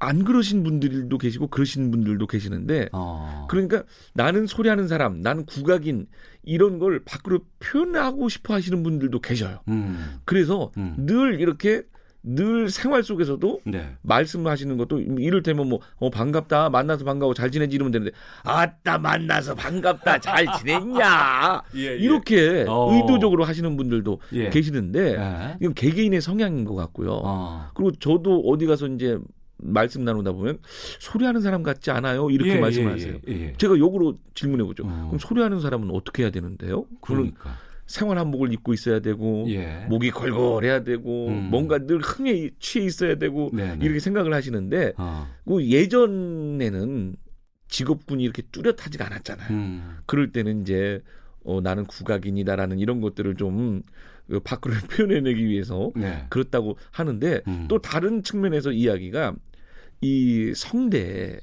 안 0.00 0.24
그러신 0.24 0.64
분들도 0.64 1.16
계시고 1.18 1.48
그러신 1.48 1.90
분들도 1.90 2.26
계시는데 2.26 2.88
어. 2.92 3.46
그러니까 3.48 3.84
나는 4.14 4.46
소리하는 4.46 4.88
사람, 4.88 5.20
나는 5.20 5.44
국악인 5.44 6.06
이런 6.42 6.78
걸 6.78 7.00
밖으로 7.04 7.40
표현하고 7.60 8.28
싶어 8.30 8.54
하시는 8.54 8.82
분들도 8.82 9.20
계셔요. 9.20 9.60
음. 9.68 10.18
그래서 10.24 10.72
음. 10.78 10.94
늘 10.98 11.38
이렇게 11.40 11.82
늘 12.22 12.68
생활 12.68 13.02
속에서도 13.02 13.60
네. 13.64 13.96
말씀하시는 14.02 14.76
것도 14.76 15.00
이를테면 15.00 15.68
뭐 15.68 15.80
어, 15.96 16.10
반갑다 16.10 16.68
만나서 16.68 17.04
반가워 17.04 17.32
잘 17.32 17.50
지내지 17.50 17.76
이러면 17.76 17.92
되는데 17.92 18.12
아따 18.44 18.98
만나서 18.98 19.54
반갑다 19.54 20.18
잘 20.18 20.46
지냈냐 20.58 21.62
예, 21.76 21.80
예. 21.80 21.96
이렇게 21.96 22.66
어. 22.68 22.94
의도적으로 22.94 23.44
하시는 23.44 23.74
분들도 23.74 24.20
예. 24.34 24.50
계시는데 24.50 25.14
예. 25.14 25.56
이건 25.60 25.72
개개인의 25.72 26.20
성향인 26.20 26.64
것 26.64 26.74
같고요. 26.74 27.20
어. 27.24 27.70
그리고 27.74 27.92
저도 27.92 28.40
어디 28.46 28.66
가서 28.66 28.86
이제 28.88 29.18
말씀 29.62 30.04
나누다 30.04 30.32
보면 30.32 30.58
소리하는 30.98 31.40
사람 31.40 31.62
같지 31.62 31.90
않아요 31.90 32.30
이렇게 32.30 32.56
예, 32.56 32.60
말씀하세요. 32.60 33.14
예, 33.28 33.32
예, 33.32 33.40
예. 33.40 33.52
제가 33.56 33.78
역으로 33.78 34.16
질문해 34.34 34.64
보죠. 34.64 34.84
어. 34.86 35.06
그럼 35.08 35.18
소리하는 35.18 35.60
사람은 35.60 35.90
어떻게 35.90 36.22
해야 36.22 36.30
되는데요? 36.30 36.86
그러니까. 37.00 37.58
생활 37.86 38.18
한복을 38.18 38.52
입고 38.52 38.72
있어야 38.72 39.00
되고 39.00 39.46
예. 39.48 39.84
목이 39.88 40.12
걸걸해야 40.12 40.84
되고 40.84 41.26
음. 41.26 41.48
뭔가 41.50 41.78
늘 41.78 41.98
흥에 41.98 42.50
취해 42.60 42.84
있어야 42.84 43.16
되고 43.16 43.50
네, 43.52 43.74
네. 43.74 43.84
이렇게 43.84 43.98
생각을 43.98 44.32
하시는데 44.32 44.92
어. 44.96 45.26
그 45.44 45.66
예전에는 45.66 47.16
직업군이 47.66 48.22
이렇게 48.22 48.42
뚜렷하지가 48.52 49.06
않았잖아요. 49.06 49.48
음. 49.50 49.96
그럴 50.06 50.30
때는 50.30 50.62
이제 50.62 51.00
어, 51.44 51.60
나는 51.60 51.84
국악인이다라는 51.84 52.78
이런 52.78 53.00
것들을 53.00 53.34
좀그 53.34 54.40
밖으로 54.44 54.74
표현해내기 54.90 55.44
위해서 55.44 55.90
네. 55.96 56.26
그렇다고 56.28 56.76
하는데 56.92 57.40
음. 57.48 57.66
또 57.68 57.80
다른 57.80 58.22
측면에서 58.22 58.70
이야기가 58.70 59.34
이 60.00 60.52
성대 60.54 61.40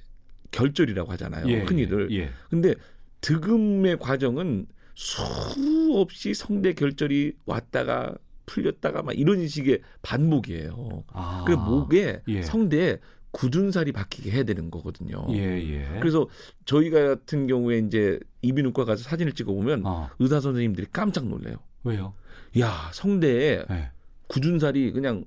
결절이라고 0.51 1.11
하잖아요. 1.13 1.47
예, 1.47 1.59
흔히들. 1.61 2.09
예. 2.11 2.29
근데 2.49 2.75
득음의 3.21 3.99
과정은 3.99 4.67
수없이 4.95 6.33
성대 6.33 6.73
결절이 6.73 7.33
왔다가 7.45 8.15
풀렸다가 8.45 9.03
막 9.03 9.17
이런 9.17 9.47
식의 9.47 9.81
반복이에요. 10.01 11.03
아. 11.09 11.43
그 11.45 11.51
목에 11.51 12.21
예. 12.27 12.41
성대에 12.41 12.97
굳은 13.31 13.71
살이 13.71 13.91
박히게 13.91 14.31
해야 14.31 14.43
되는 14.43 14.71
거거든요. 14.71 15.27
예, 15.31 15.61
예. 15.61 15.99
그래서 15.99 16.27
저희 16.65 16.89
같은 16.89 17.45
경우에 17.45 17.77
이제 17.79 18.19
이비인후과 18.41 18.85
가서 18.85 19.03
사진을 19.03 19.33
찍어 19.33 19.53
보면 19.53 19.85
어. 19.85 20.09
의사 20.17 20.39
선생님들이 20.39 20.87
깜짝 20.91 21.27
놀래요. 21.27 21.57
왜요? 21.83 22.13
야 22.59 22.89
성대에 22.93 23.65
예. 23.69 23.91
굳은 24.27 24.59
살이 24.59 24.91
그냥 24.91 25.25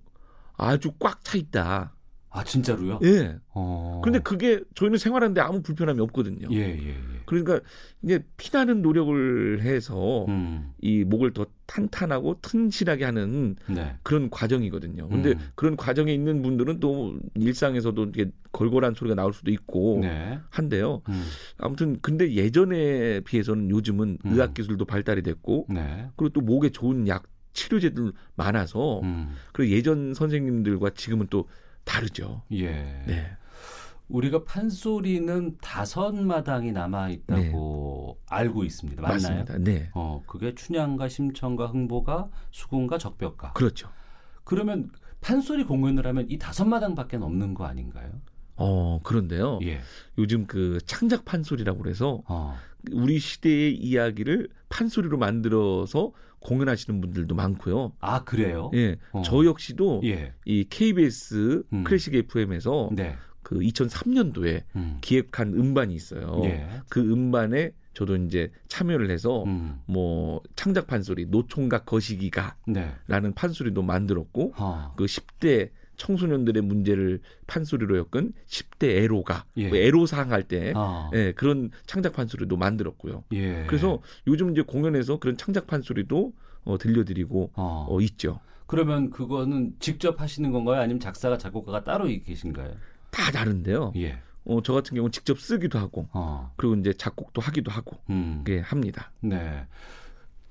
아주 0.56 0.92
꽉 0.98 1.22
차 1.22 1.38
있다. 1.38 1.94
아, 2.32 2.44
진짜로요? 2.44 3.00
예. 3.02 3.36
어. 3.48 4.00
그런데 4.02 4.20
그게 4.20 4.60
저희는 4.76 4.98
생활하는데 4.98 5.40
아무 5.40 5.62
불편함이 5.62 6.00
없거든요. 6.00 6.48
예, 6.52 6.58
예, 6.58 6.88
예. 6.88 6.96
그러니까 7.26 7.60
이제 8.02 8.24
피나는 8.36 8.82
노력을 8.82 9.60
해서 9.62 10.24
음. 10.26 10.72
이 10.80 11.04
목을 11.04 11.32
더 11.32 11.46
탄탄하고 11.66 12.38
튼실하게 12.40 13.04
하는 13.04 13.56
네. 13.68 13.96
그런 14.02 14.30
과정이거든요. 14.30 15.08
근데 15.08 15.30
음. 15.30 15.38
그런 15.54 15.76
과정에 15.76 16.12
있는 16.12 16.42
분들은 16.42 16.80
또 16.80 17.16
일상에서도 17.34 18.02
이렇게 18.14 18.30
걸걸한 18.52 18.94
소리가 18.94 19.14
나올 19.16 19.32
수도 19.32 19.50
있고 19.50 19.98
네. 20.02 20.38
한데요. 20.50 21.02
음. 21.08 21.24
아무튼 21.58 21.98
근데 22.00 22.32
예전에 22.32 23.20
비해서는 23.20 23.70
요즘은 23.70 24.18
음. 24.24 24.32
의학 24.32 24.54
기술도 24.54 24.84
발달이 24.84 25.22
됐고 25.22 25.66
네. 25.68 26.08
그리고 26.16 26.32
또 26.32 26.40
목에 26.40 26.70
좋은 26.70 27.06
약 27.08 27.24
치료제들 27.52 28.12
많아서 28.36 29.00
음. 29.00 29.34
그리고 29.52 29.72
예전 29.72 30.14
선생님들과 30.14 30.90
지금은 30.90 31.26
또 31.30 31.48
다르죠. 31.84 32.42
예. 32.52 32.70
네. 33.06 33.36
우리가 34.08 34.44
판소리는 34.44 35.56
다섯 35.60 36.12
마당이 36.14 36.72
남아 36.72 37.10
있다고 37.10 38.18
알고 38.28 38.64
있습니다. 38.64 39.00
맞나요? 39.00 39.14
맞습니다. 39.14 39.58
네. 39.58 39.90
어, 39.94 40.22
그게 40.26 40.54
춘향과 40.54 41.08
심청과 41.08 41.68
흥보가 41.68 42.28
수궁과 42.50 42.98
적벽가. 42.98 43.52
그렇죠. 43.52 43.88
그러면 44.44 44.90
판소리 45.20 45.64
공연을 45.64 46.06
하면 46.06 46.26
이 46.28 46.38
다섯 46.38 46.64
마당밖에 46.64 47.18
없는 47.18 47.54
거 47.54 47.66
아닌가요? 47.66 48.10
어, 48.56 49.00
그런데요. 49.02 49.60
예. 49.62 49.80
요즘 50.18 50.46
그 50.46 50.78
창작 50.86 51.24
판소리라고 51.24 51.78
그래서 51.78 52.22
어. 52.26 52.56
우리 52.92 53.18
시대의 53.18 53.76
이야기를 53.76 54.48
판소리로 54.68 55.18
만들어서 55.18 56.12
공연하시는 56.40 57.00
분들도 57.00 57.34
많고요. 57.34 57.92
아 58.00 58.24
그래요? 58.24 58.70
예. 58.74 58.96
어. 59.12 59.22
저 59.24 59.44
역시도 59.44 60.02
예. 60.04 60.32
이 60.44 60.64
KBS 60.68 61.64
음. 61.72 61.84
클래식 61.84 62.14
FM에서 62.14 62.90
네. 62.92 63.16
그 63.42 63.58
2003년도에 63.58 64.62
음. 64.76 64.98
기획한 65.00 65.54
음반이 65.54 65.94
있어요. 65.94 66.40
예. 66.44 66.66
그 66.88 67.00
음반에 67.00 67.72
저도 67.94 68.16
이제 68.16 68.50
참여를 68.68 69.10
해서 69.10 69.44
음. 69.44 69.80
뭐 69.86 70.40
창작 70.56 70.86
판소리 70.86 71.26
노총각 71.26 71.86
거시기가라는 71.86 72.54
네. 72.66 73.32
판소리도 73.34 73.82
만들었고 73.82 74.54
어. 74.56 74.94
그 74.96 75.04
10대 75.04 75.70
청소년들의 76.00 76.62
문제를 76.62 77.20
판소리로 77.46 77.98
엮은 77.98 78.32
10대 78.46 78.84
애로가 79.02 79.44
예. 79.58 79.68
뭐 79.68 79.76
애로사항 79.76 80.32
할때 80.32 80.72
어. 80.74 81.10
예, 81.14 81.32
그런 81.32 81.70
창작 81.86 82.14
판소리도 82.14 82.56
만들었고요. 82.56 83.24
예. 83.32 83.64
그래서 83.66 84.00
요즘 84.26 84.50
이제 84.50 84.62
공연에서 84.62 85.18
그런 85.18 85.36
창작 85.36 85.66
판소리도 85.66 86.32
어, 86.64 86.78
들려드리고 86.78 87.52
어. 87.54 87.86
어, 87.88 88.00
있죠. 88.00 88.40
그러면 88.66 89.10
그거는 89.10 89.74
직접 89.78 90.20
하시는 90.20 90.50
건가요? 90.52 90.80
아니면 90.80 91.00
작사가 91.00 91.36
작곡가가 91.36 91.84
따로 91.84 92.06
계신가요? 92.06 92.72
다 93.10 93.30
다른데요. 93.30 93.92
예. 93.96 94.18
어, 94.46 94.62
저 94.62 94.72
같은 94.72 94.94
경우는 94.94 95.12
직접 95.12 95.38
쓰기도 95.38 95.78
하고 95.78 96.08
어. 96.12 96.52
그리고 96.56 96.76
이제 96.76 96.94
작곡도 96.94 97.42
하기도 97.42 97.70
하고 97.70 97.98
음. 98.08 98.42
그게 98.42 98.60
합니다. 98.60 99.12
네. 99.20 99.66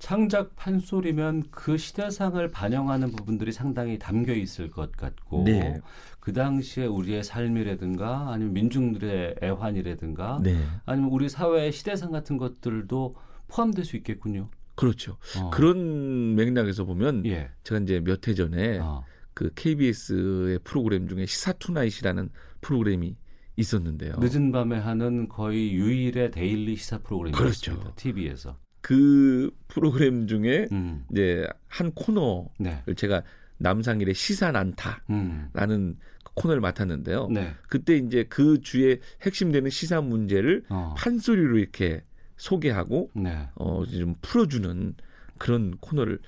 창작 0.00 0.56
판소리면 0.56 1.44
그 1.50 1.76
시대상을 1.76 2.48
반영하는 2.50 3.12
부분들이 3.12 3.52
상당히 3.52 3.98
담겨 3.98 4.32
있을 4.32 4.70
것 4.70 4.90
같고 4.96 5.44
네. 5.44 5.78
그 6.18 6.32
당시에 6.32 6.86
우리의 6.86 7.22
삶이라든가 7.22 8.30
아니면 8.32 8.54
민중들의 8.54 9.36
애환이라든가 9.42 10.40
네. 10.42 10.58
아니면 10.86 11.10
우리 11.10 11.28
사회의 11.28 11.70
시대상 11.70 12.10
같은 12.10 12.38
것들도 12.38 13.14
포함될 13.48 13.84
수 13.84 13.96
있겠군요. 13.96 14.48
그렇죠. 14.74 15.18
어. 15.38 15.50
그런 15.50 16.34
맥락에서 16.34 16.84
보면 16.84 17.26
예. 17.26 17.50
제가 17.62 17.82
이제 17.82 18.00
몇 18.00 18.26
해 18.26 18.34
전에 18.34 18.78
어. 18.78 19.04
그 19.34 19.50
KBS의 19.54 20.60
프로그램 20.64 21.08
중에 21.08 21.26
시사 21.26 21.52
투나잇이라는 21.52 22.30
프로그램이 22.62 23.16
있었는데요. 23.56 24.14
늦은 24.18 24.50
밤에 24.50 24.78
하는 24.78 25.28
거의 25.28 25.74
유일의 25.74 26.30
daily 26.30 26.76
시사 26.76 26.98
프로그램이었습니다. 26.98 27.82
그렇죠. 27.82 27.94
TV에서. 27.96 28.56
그 28.80 29.50
프로그램 29.68 30.26
중에 30.26 30.68
음. 30.72 31.04
이제 31.10 31.46
한 31.68 31.92
코너를 31.92 32.48
네. 32.58 32.82
제가 32.96 33.22
남상일의 33.58 34.14
시사 34.14 34.52
난타라는 34.52 35.00
음. 35.10 35.96
코너를 36.34 36.60
맡았는데요. 36.60 37.28
네. 37.28 37.54
그때 37.68 37.96
이제 37.96 38.24
그 38.28 38.60
주의 38.60 39.00
핵심되는 39.22 39.70
시사 39.70 40.00
문제를 40.00 40.64
어. 40.68 40.94
판소리로 40.96 41.58
이렇게 41.58 42.02
소개하고 42.36 43.10
네. 43.14 43.48
어, 43.56 43.84
좀 43.86 44.14
풀어주는 44.22 44.94
그런 45.38 45.76
코너를 45.78 46.18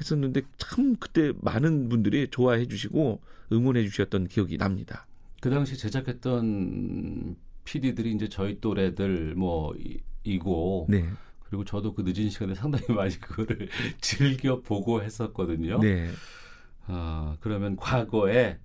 했었는데 0.00 0.42
참 0.58 0.96
그때 0.96 1.32
많은 1.40 1.88
분들이 1.88 2.28
좋아해 2.30 2.66
주시고 2.66 3.20
응원해 3.52 3.82
주셨던 3.84 4.28
기억이 4.28 4.58
납니다. 4.58 5.06
그 5.40 5.50
당시 5.50 5.76
제작했던 5.76 7.36
PD들이 7.64 8.12
이제 8.12 8.28
저희 8.28 8.60
또래들 8.60 9.34
뭐 9.34 9.74
이고 10.24 10.86
네. 10.88 11.04
그리고 11.48 11.64
저도 11.64 11.94
그 11.94 12.02
늦은 12.02 12.30
시간에 12.30 12.54
상당히 12.54 12.86
많이 12.94 13.18
그거를 13.18 13.68
즐겨 14.00 14.60
보고 14.60 15.02
했었거든요. 15.02 15.78
네. 15.80 16.10
어, 16.88 17.36
그러면 17.40 17.76
과거에 17.76 18.58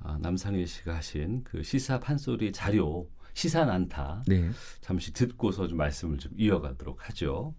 아, 0.00 0.18
남상일 0.20 0.66
씨가 0.66 0.96
하신 0.96 1.42
그 1.44 1.62
시사 1.62 2.00
판소리 2.00 2.52
자료 2.52 3.08
시사 3.34 3.64
난타 3.64 4.22
네. 4.26 4.50
잠시 4.80 5.12
듣고서 5.12 5.66
좀 5.68 5.78
말씀을 5.78 6.18
좀 6.18 6.32
이어가도록 6.36 7.08
하죠. 7.08 7.54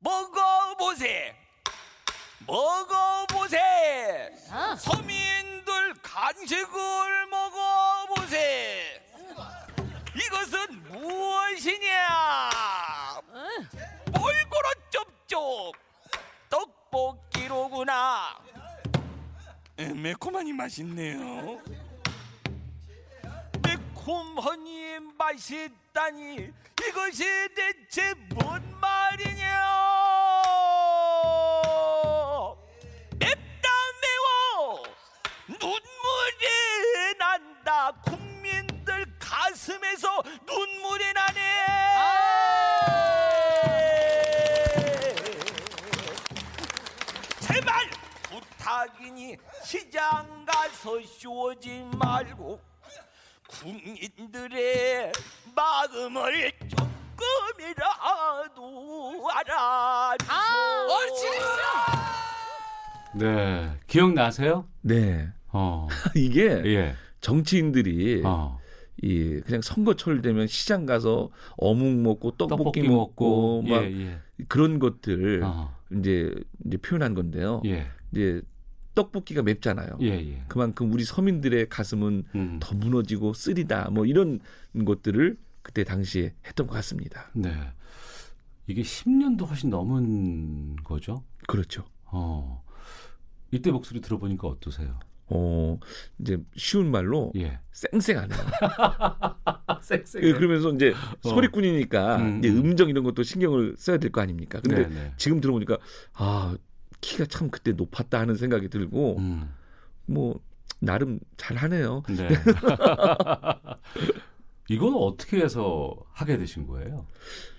먹어보세, 0.00 1.34
먹어보세, 2.46 3.58
아. 4.50 4.76
서민들 4.76 5.94
간식을 6.02 7.26
먹어보세. 7.30 9.00
이것은 10.14 10.82
무엇이냐? 10.90 11.92
몰고로 14.22 14.68
쩝쩝 14.90 15.72
떡볶이로구나. 16.48 18.38
에, 19.78 19.86
매콤하니 19.88 20.52
맛있네요. 20.52 21.60
매콤하니 23.62 25.00
맛있다니 25.18 26.52
이것이 26.86 27.24
대체 27.56 28.14
뭔 28.34 28.62
말이냐? 28.80 29.62
맵다 33.18 33.68
매워 34.02 34.82
눈물이 35.48 36.46
난다 37.18 37.92
국민들 38.04 39.06
가슴에서 39.18 40.22
눈물이 40.46 41.12
나네. 41.12 41.40
제발 47.40 47.90
부탁이니 49.02 49.36
시장 49.64 50.44
가서 50.46 51.00
쉬오지 51.02 51.84
말고 51.98 52.60
국민들의 53.48 55.12
마음을 55.54 56.52
조금이라도 57.16 58.60
알아주소. 59.30 60.26
네, 63.14 63.70
기억나세요? 63.86 64.66
네. 64.80 65.28
어, 65.48 65.86
이게 66.16 66.62
예, 66.64 66.94
정치인들이 67.20 68.22
어, 68.24 68.58
이 69.02 69.40
그냥 69.44 69.60
선거철 69.60 70.22
되면 70.22 70.46
시장 70.46 70.86
가서 70.86 71.28
어묵 71.58 71.94
먹고 71.96 72.30
떡볶이, 72.38 72.82
먹고 72.82 73.62
막 73.62 73.84
예, 73.84 74.06
예, 74.06 74.18
그런 74.48 74.78
것들 74.78 75.42
어, 75.44 75.76
이제 75.90 76.32
이제 76.64 76.78
표현한 76.78 77.14
건데요. 77.14 77.60
예, 77.66 77.90
이제 78.12 78.40
떡볶이가 78.94 79.42
맵잖아요. 79.42 79.98
예, 80.02 80.08
예. 80.08 80.44
그만큼 80.48 80.92
우리 80.92 81.04
서민들의 81.04 81.68
가슴은 81.68 82.24
음. 82.34 82.58
더 82.60 82.74
무너지고 82.74 83.32
쓰리다 83.32 83.90
뭐 83.90 84.04
이런 84.06 84.40
것들을 84.84 85.38
그때 85.62 85.84
당시에 85.84 86.34
했던 86.46 86.66
것 86.66 86.74
같습니다. 86.74 87.30
네. 87.34 87.52
이게 88.66 88.82
10년도 88.82 89.46
훨씬 89.46 89.70
넘은 89.70 90.76
거죠? 90.84 91.24
그렇죠. 91.48 91.84
어. 92.04 92.62
이때 93.50 93.70
목소리 93.70 94.00
들어보니까 94.00 94.48
어떠세요? 94.48 94.98
어 95.34 95.78
이제 96.18 96.38
쉬운 96.56 96.90
말로 96.90 97.32
예. 97.36 97.58
쌩쌩하네요. 97.72 98.38
섹스. 99.82 100.18
예, 100.22 100.32
그러면서 100.32 100.70
이제 100.72 100.92
어. 101.24 101.28
소리꾼이니까 101.28 102.16
음, 102.16 102.38
이제 102.38 102.48
음. 102.50 102.58
음정 102.58 102.88
이런 102.88 103.04
것도 103.04 103.22
신경을 103.22 103.76
써야 103.78 103.96
될 103.98 104.10
거 104.10 104.20
아닙니까? 104.20 104.60
근데 104.60 104.88
네, 104.88 104.94
네. 104.94 105.12
지금 105.16 105.40
들어보니까 105.40 105.78
아 106.14 106.56
키가 107.02 107.26
참 107.26 107.50
그때 107.50 107.72
높았다 107.72 108.18
하는 108.18 108.34
생각이 108.36 108.68
들고 108.68 109.18
음. 109.18 109.52
뭐 110.06 110.40
나름 110.80 111.20
잘하네요. 111.36 112.02
네. 112.08 112.28
이건 114.68 114.94
어떻게 114.94 115.40
해서 115.40 115.94
하게 116.12 116.38
되신 116.38 116.66
거예요? 116.66 117.06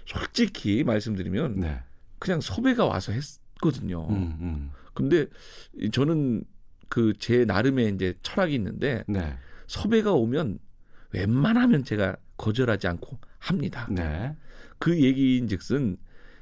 솔직히 0.05 0.83
말씀드리면 0.83 1.59
네. 1.59 1.79
그냥 2.19 2.41
섭외가 2.41 2.85
와서 2.85 3.11
했거든요. 3.11 4.07
음, 4.09 4.37
음. 4.41 4.71
근데 4.93 5.27
이- 5.75 5.91
저는 5.91 6.43
그 6.89 7.13
제 7.19 7.43
나름의 7.45 7.93
이제 7.95 8.13
철학이 8.21 8.53
있는데 8.55 9.03
네. 9.07 9.35
섭외가 9.67 10.13
오면 10.13 10.59
웬만하면 11.11 11.83
제가 11.83 12.15
거절하지 12.37 12.87
않고 12.87 13.17
합니다. 13.39 13.87
네. 13.91 14.35
그 14.79 14.99
얘기인즉슨 15.01 15.97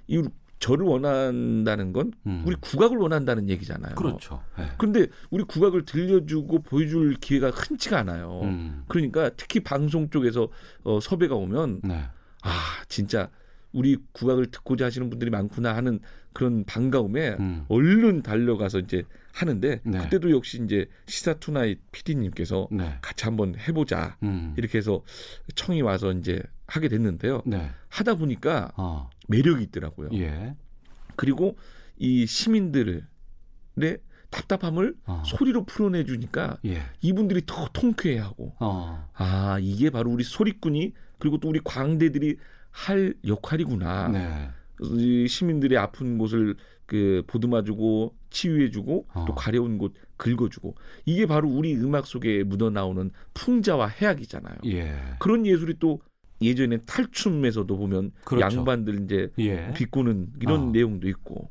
이 0.07 0.21
저를 0.61 0.85
원한다는 0.85 1.91
건 1.91 2.13
음. 2.27 2.43
우리 2.45 2.55
국악을 2.55 2.97
원한다는 2.97 3.49
얘기잖아요. 3.49 3.95
그렇죠. 3.95 4.43
네. 4.57 4.67
그런데 4.77 5.07
우리 5.31 5.43
국악을 5.43 5.85
들려주고 5.85 6.61
보여줄 6.61 7.15
기회가 7.15 7.49
흔치가 7.49 7.99
않아요. 7.99 8.41
음. 8.43 8.83
그러니까 8.87 9.31
특히 9.35 9.59
방송 9.59 10.11
쪽에서 10.11 10.49
어, 10.83 10.99
섭외가 11.01 11.35
오면 11.35 11.81
네. 11.83 12.03
아 12.43 12.51
진짜 12.87 13.29
우리 13.71 13.97
국악을 14.11 14.51
듣고자 14.51 14.85
하시는 14.85 15.09
분들이 15.09 15.31
많구나 15.31 15.75
하는 15.75 15.99
그런 16.31 16.63
반가움에 16.63 17.37
음. 17.39 17.65
얼른 17.67 18.21
달려가서 18.21 18.79
이제 18.79 19.03
하는데 19.33 19.81
네. 19.83 19.97
그때도 19.97 20.29
역시 20.29 20.61
이제 20.63 20.85
시사 21.07 21.33
투나잇 21.35 21.79
PD님께서 21.91 22.67
네. 22.71 22.97
같이 23.01 23.25
한번 23.25 23.55
해보자 23.57 24.15
음. 24.21 24.53
이렇게 24.57 24.77
해서 24.77 25.01
청이 25.55 25.81
와서 25.81 26.11
이제 26.11 26.41
하게 26.67 26.87
됐는데요. 26.87 27.41
네. 27.45 27.71
하다 27.89 28.15
보니까 28.15 28.71
어. 28.77 29.09
매력이 29.27 29.63
있더라고요. 29.65 30.09
예. 30.13 30.55
그리고 31.15 31.57
이 31.97 32.25
시민들의 32.25 33.03
답답함을 34.29 34.95
어. 35.05 35.23
소리로 35.25 35.65
풀어내 35.65 36.05
주니까 36.05 36.57
예. 36.65 36.81
이분들이 37.01 37.43
더 37.45 37.67
통쾌해하고 37.73 38.55
어. 38.59 39.09
아 39.13 39.59
이게 39.61 39.89
바로 39.89 40.09
우리 40.09 40.23
소리꾼이 40.23 40.93
그리고 41.19 41.37
또 41.37 41.49
우리 41.49 41.59
광대들이 41.63 42.37
할 42.71 43.13
역할이구나. 43.25 44.07
네. 44.07 44.49
이 44.81 45.27
시민들의 45.27 45.77
아픈 45.77 46.17
곳을 46.17 46.55
그 46.85 47.23
보듬어주고 47.27 48.15
치유해주고 48.31 49.07
어. 49.13 49.25
또 49.27 49.35
가려운 49.35 49.77
곳 49.77 49.93
긁어주고 50.17 50.75
이게 51.05 51.25
바로 51.25 51.49
우리 51.49 51.75
음악 51.75 52.07
속에 52.07 52.43
묻어나오는 52.43 53.11
풍자와 53.33 53.87
해악이잖아요. 53.87 54.55
예. 54.65 54.95
그런 55.19 55.45
예술이 55.45 55.75
또 55.79 56.01
예전에 56.41 56.77
탈춤에서도 56.77 57.77
보면 57.77 58.11
그렇죠. 58.23 58.57
양반들 58.57 59.03
이제 59.03 59.31
예. 59.39 59.71
비꼬는 59.73 60.33
이런 60.41 60.61
어. 60.61 60.71
내용도 60.71 61.07
있고. 61.07 61.49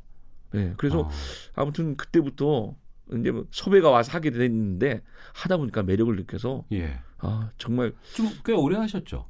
네, 0.53 0.75
그래서 0.77 1.03
어. 1.03 1.11
아무튼 1.55 1.97
그때부터 1.97 2.75
이제 3.19 3.31
뭐 3.31 3.47
섭외가 3.51 3.91
와서 3.91 4.13
하게 4.13 4.31
됐는데 4.31 5.03
하다 5.35 5.57
보니까 5.59 5.83
매력을 5.83 6.15
느껴서 6.17 6.65
예. 6.73 6.99
아 7.19 7.51
정말 7.59 7.93
좀 8.15 8.29
꽤 8.45 8.53
오래 8.53 8.77
하셨죠? 8.77 9.27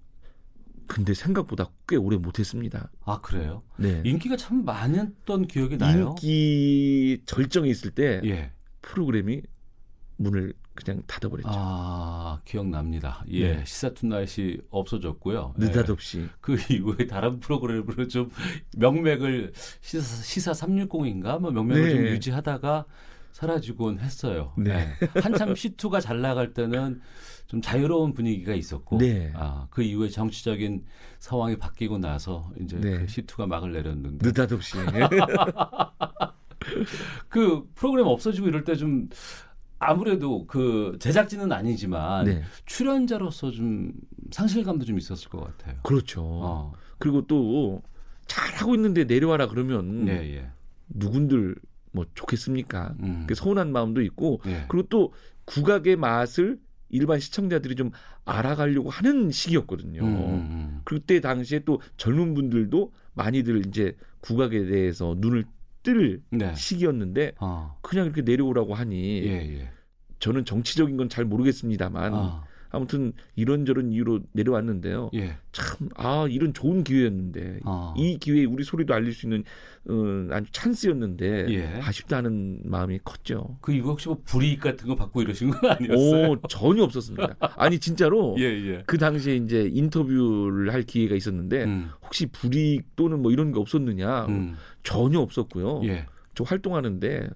근데 0.87 1.15
생각보다 1.15 1.71
꽤 1.87 1.97
오래 1.97 2.17
못했습니다. 2.17 2.91
아 3.05 3.21
그래요? 3.21 3.63
네. 3.77 4.03
인기가 4.05 4.37
참 4.37 4.65
많았던 4.65 5.47
기억이 5.47 5.77
나요. 5.79 6.17
인기 6.23 7.23
절정에 7.27 7.69
있을 7.69 7.91
때 7.93 8.21
예. 8.25 8.53
프로그램이 8.83 9.43
문을 10.21 10.53
그냥 10.75 11.03
닫아버렸죠. 11.07 11.49
아 11.51 12.41
기억납니다. 12.45 13.25
예. 13.31 13.57
네. 13.57 13.65
시사 13.65 13.91
투나잇이 13.91 14.59
없어졌고요. 14.71 15.55
예. 15.61 15.65
느닷없이. 15.65 16.29
그 16.41 16.57
이후에 16.71 17.07
다른 17.07 17.41
프로그램으로 17.41 18.07
좀 18.09 18.31
명맥을 18.77 19.53
시사, 19.81 20.23
시사 20.23 20.53
360인가 20.53 21.41
뭐 21.41 21.51
명맥을 21.51 21.83
네. 21.83 21.91
좀 21.91 22.07
유지하다가 22.07 22.85
사라지곤 23.33 23.99
했어요. 24.01 24.53
네. 24.59 24.95
예. 25.03 25.21
한참 25.21 25.55
시투가 25.55 26.01
잘 26.01 26.21
나갈 26.21 26.53
때는 26.53 27.01
좀 27.47 27.63
자유로운 27.63 28.13
분위기가 28.15 28.55
있었고 28.55 28.99
네. 28.99 29.33
아, 29.35 29.67
그 29.71 29.83
이후에 29.83 30.09
정치적인 30.09 30.85
상황이 31.19 31.57
바뀌고 31.57 31.99
나서 31.99 32.51
이제 32.61 32.79
네. 32.79 32.99
그 32.99 33.07
시투가 33.09 33.47
막을 33.47 33.73
내렸는데 33.73 34.27
느닷없이. 34.27 34.77
그 37.29 37.65
프로그램 37.75 38.07
없어지고 38.07 38.49
이럴 38.49 38.65
때 38.65 38.75
좀 38.77 39.09
아무래도 39.81 40.47
그 40.47 40.97
제작진은 41.01 41.51
아니지만 41.51 42.27
네. 42.27 42.43
출연자로서 42.67 43.51
좀 43.51 43.93
상실감도 44.31 44.85
좀 44.85 44.99
있었을 44.99 45.31
것 45.31 45.41
같아요. 45.41 45.81
그렇죠. 45.83 46.23
어. 46.23 46.73
그리고 46.99 47.27
또 47.27 47.83
잘하고 48.27 48.75
있는데 48.75 49.05
내려와라 49.05 49.49
그러면 49.49 50.07
예, 50.07 50.37
예. 50.37 50.51
누군들 50.91 51.57
뭐 51.93 52.05
좋겠습니까? 52.15 52.95
음. 53.01 53.25
그 53.27 53.35
서운한 53.35 53.73
마음도 53.73 54.03
있고 54.03 54.41
예. 54.47 54.67
그리고 54.69 54.87
또 54.89 55.13
국악의 55.47 55.97
맛을 55.97 56.61
일반 56.91 57.19
시청자들이 57.19 57.75
좀 57.75 57.91
알아가려고 58.25 58.91
하는 58.91 59.31
시기였거든요. 59.31 60.03
음, 60.03 60.07
음, 60.07 60.81
그때 60.85 61.21
당시에 61.21 61.61
또 61.61 61.81
젊은 61.97 62.35
분들도 62.35 62.93
많이들 63.15 63.67
이제 63.67 63.97
국악에 64.21 64.67
대해서 64.67 65.15
눈을 65.19 65.45
뜰 65.83 66.23
음. 66.33 66.39
네. 66.39 66.55
시기였는데 66.55 67.33
어. 67.41 67.79
그냥 67.83 68.07
이렇게 68.07 68.23
내려오라고 68.23 68.75
하니 68.75 69.23
예, 69.25 69.61
예. 69.61 69.71
저는 70.19 70.45
정치적인 70.45 70.97
건 70.97 71.09
잘 71.09 71.25
모르겠습니다만 71.25 72.15
아, 72.15 72.45
아무튼 72.71 73.13
이런저런 73.37 73.93
이유로 73.93 74.21
내려왔는데요. 74.33 75.11
예. 75.15 75.37
참 75.53 75.89
아 75.97 76.27
이런 76.31 76.55
좋은 76.55 76.85
기회였는데 76.85 77.61
어. 77.65 77.93
이 77.97 78.17
기회에 78.19 78.45
우리 78.45 78.63
소리도 78.65 78.95
알릴 78.95 79.13
수 79.13 79.27
있는 79.27 79.43
어, 79.89 79.95
아주 80.31 80.47
찬스였는데 80.53 81.47
예. 81.51 81.67
아쉽다는 81.83 82.61
마음이 82.65 83.01
컸죠. 83.05 83.59
그 83.61 83.73
이거 83.73 83.91
혹시 83.91 84.09
뭐 84.09 84.21
불이익 84.25 84.61
같은 84.61 84.87
거 84.89 84.95
받고 84.95 85.23
이러신 85.23 85.51
건 85.51 85.71
아니었어요? 85.71 86.31
오 86.31 86.37
전혀 86.49 86.83
없었습니다. 86.85 87.37
아니 87.57 87.79
진짜로 87.79 88.37
예, 88.41 88.45
예. 88.45 88.83
그 88.87 88.99
당시에 88.99 89.37
이제 89.37 89.69
인터뷰를 89.73 90.73
할 90.73 90.83
기회가 90.83 91.15
있었는데 91.15 91.65
음, 91.65 91.91
혹시 92.03 92.27
불이익 92.27 92.95
또는 92.97 93.21
뭐 93.23 93.33
이런 93.33 93.53
게 93.53 93.59
없었느냐 93.59 94.27
음, 94.27 94.55
전혀 94.83 95.19
없었고요. 95.21 95.83
예. 95.85 96.07
저 96.35 96.45
활동하는데 96.45 97.29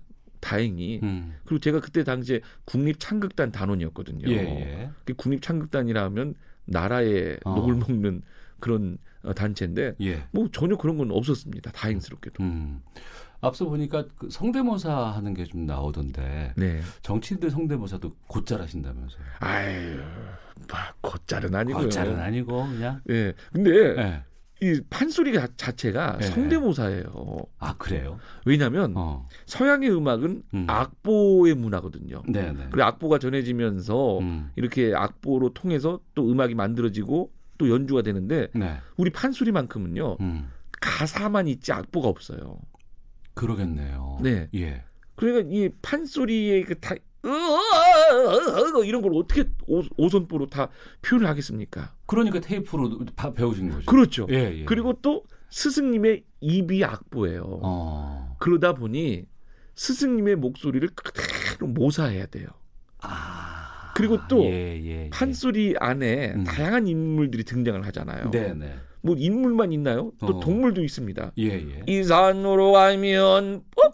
다행히 0.44 1.00
음, 1.02 1.34
그리고 1.46 1.58
제가 1.58 1.80
그때 1.80 2.04
당시에 2.04 2.40
국립창극단 2.66 3.50
단원이었거든요. 3.50 4.28
예, 4.28 4.36
예. 4.36 4.90
그 5.06 5.14
국립창극단이라 5.14 6.02
하면 6.04 6.34
나라의 6.66 7.38
어. 7.44 7.54
녹을 7.54 7.74
먹는 7.76 8.20
그런 8.60 8.98
어, 9.22 9.32
단체인데 9.32 9.94
예. 10.02 10.24
뭐 10.32 10.48
전혀 10.52 10.76
그런 10.76 10.98
건 10.98 11.10
없었습니다. 11.10 11.72
다행스럽게도. 11.72 12.42
음. 12.42 12.82
앞서 13.40 13.64
보니까 13.66 14.06
그 14.16 14.28
성대모사 14.30 14.92
하는 15.12 15.32
게 15.34 15.44
좀 15.44 15.66
나오던데 15.66 16.52
네. 16.56 16.80
정치인들 17.02 17.50
성대모사도 17.50 18.14
곧잘 18.26 18.60
하신다면서요? 18.60 19.22
아유, 19.40 19.96
뭐 20.68 20.78
곧잘은 21.02 21.54
아니고요. 21.54 21.84
곧잘은 21.84 22.18
아니고 22.20 22.66
그냥. 22.68 23.00
예. 23.10 23.32
근데 23.52 23.70
예. 23.70 24.22
이 24.62 24.80
판소리 24.88 25.32
가- 25.32 25.48
자체가 25.56 26.18
예. 26.20 26.26
성대모사예요. 26.26 27.38
아 27.58 27.76
그래요? 27.76 28.18
왜냐하면 28.46 28.92
어. 28.96 29.28
서양의 29.46 29.90
음악은 29.90 30.42
음. 30.54 30.66
악보의 30.68 31.54
문화거든요. 31.54 32.22
네, 32.28 32.52
네. 32.52 32.66
그리고 32.70 32.84
악보가 32.84 33.18
전해지면서 33.18 34.18
음. 34.20 34.50
이렇게 34.56 34.94
악보로 34.94 35.52
통해서 35.54 36.00
또 36.14 36.30
음악이 36.30 36.54
만들어지고 36.54 37.32
또 37.58 37.68
연주가 37.68 38.02
되는데 38.02 38.48
네. 38.54 38.76
우리 38.96 39.10
판소리만큼은요 39.10 40.16
음. 40.20 40.48
가사만 40.80 41.48
있지 41.48 41.72
악보가 41.72 42.08
없어요. 42.08 42.58
그러겠네요. 43.34 44.18
네. 44.22 44.48
예. 44.54 44.82
그러니까 45.16 45.48
이 45.52 45.68
판소리의 45.82 46.62
그 46.64 46.80
다 46.80 46.94
이런 48.84 49.02
걸 49.02 49.12
어떻게 49.14 49.44
오, 49.66 49.82
오선보로 49.96 50.46
다 50.46 50.68
표현을 51.02 51.28
하겠습니까? 51.28 51.94
그러니까 52.06 52.40
테이프로 52.40 53.04
다 53.16 53.32
배우신 53.32 53.70
거죠. 53.70 53.86
그렇죠. 53.86 54.26
예, 54.30 54.60
예. 54.60 54.64
그리고 54.64 54.94
또 55.00 55.24
스승님의 55.50 56.24
입이 56.40 56.84
악보예요. 56.84 57.60
어. 57.62 58.36
그러다 58.38 58.74
보니 58.74 59.26
스승님의 59.74 60.36
목소리를 60.36 60.88
그대로 60.94 61.66
모사해야 61.68 62.26
돼요. 62.26 62.48
아. 63.00 63.92
그리고 63.96 64.18
또 64.28 64.42
예, 64.42 64.80
예, 64.82 65.04
예. 65.04 65.10
판소리 65.10 65.74
안에 65.78 66.32
음. 66.34 66.44
다양한 66.44 66.88
인물들이 66.88 67.44
등장을 67.44 67.84
하잖아요. 67.86 68.30
네, 68.32 68.52
네. 68.52 68.74
뭐 69.02 69.14
인물만 69.16 69.72
있나요? 69.72 70.12
또 70.18 70.38
어. 70.38 70.40
동물도 70.40 70.82
있습니다. 70.82 71.32
예, 71.38 71.44
예. 71.44 71.82
이 71.86 72.02
산으로 72.02 72.72
가면 72.72 73.62
뻑꾸 73.76 73.93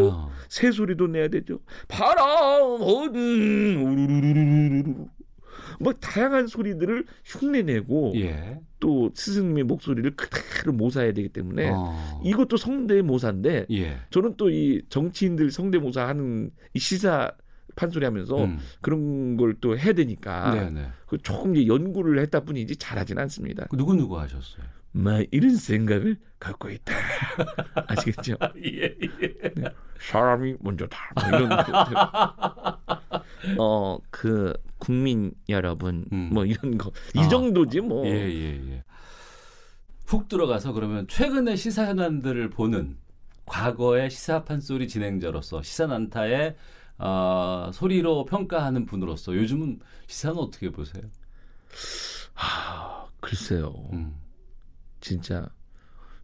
어. 0.00 0.30
새소리도 0.48 1.06
내야 1.08 1.28
되죠. 1.28 1.60
바람은 1.88 3.76
우르르르르르르 3.82 5.06
뭐 5.80 5.92
다양한 5.92 6.46
소리들을 6.46 7.04
흉내내고 7.24 8.12
예. 8.16 8.58
또 8.80 9.10
스승님의 9.14 9.64
목소리를 9.64 10.10
그대로 10.16 10.72
모사해야 10.72 11.12
되기 11.12 11.28
때문에 11.28 11.70
어. 11.72 12.20
이것도 12.24 12.56
성대모사인데 12.56 13.66
예. 13.70 13.98
저는 14.10 14.36
또 14.36 14.48
이 14.50 14.82
정치인들 14.88 15.50
성대모사 15.50 16.06
하는 16.08 16.50
이 16.74 16.78
시사 16.78 17.30
판소리 17.76 18.04
하면서 18.04 18.44
음. 18.44 18.58
그런 18.80 19.36
걸 19.36 19.54
또 19.60 19.78
해야 19.78 19.92
되니까 19.92 20.54
네, 20.54 20.70
네. 20.70 20.88
그 21.06 21.18
조금 21.18 21.54
이제 21.54 21.66
연구를 21.68 22.18
했다 22.20 22.40
뿐이지 22.40 22.76
잘하진 22.76 23.18
않습니다. 23.18 23.66
그 23.70 23.76
누구 23.76 23.94
누구 23.94 24.18
하셨어요? 24.18 24.64
막 24.98 25.24
이런 25.30 25.54
생각을 25.56 26.16
갖고 26.40 26.68
있다. 26.70 26.92
아시겠죠? 27.86 28.34
예, 28.64 28.94
예. 29.22 29.64
사람이 30.00 30.56
먼저다. 30.60 30.98
뭐 31.14 31.38
이런 31.38 31.52
어 33.58 33.98
그 34.10 34.52
국민 34.78 35.32
여러분 35.48 36.04
음. 36.12 36.30
뭐 36.32 36.44
이런 36.44 36.76
거 36.78 36.90
이 37.14 37.20
아. 37.20 37.28
정도지 37.28 37.80
뭐. 37.80 38.06
예, 38.06 38.10
예, 38.12 38.70
예. 38.72 38.84
훅 40.06 40.28
들어가서 40.28 40.72
그러면 40.72 41.06
최근의 41.08 41.56
시사 41.56 41.86
현안들을 41.86 42.50
보는 42.50 42.96
과거의 43.46 44.10
시사 44.10 44.44
판소리 44.44 44.88
진행자로서 44.88 45.62
시사 45.62 45.86
난타의 45.86 46.56
어, 46.98 47.70
소리로 47.72 48.24
평가하는 48.24 48.86
분으로서 48.86 49.36
요즘은 49.36 49.78
시사는 50.08 50.36
어떻게 50.38 50.70
보세요? 50.70 51.04
하, 52.34 53.06
글쎄요. 53.20 53.72
음. 53.92 54.14
진짜 55.00 55.48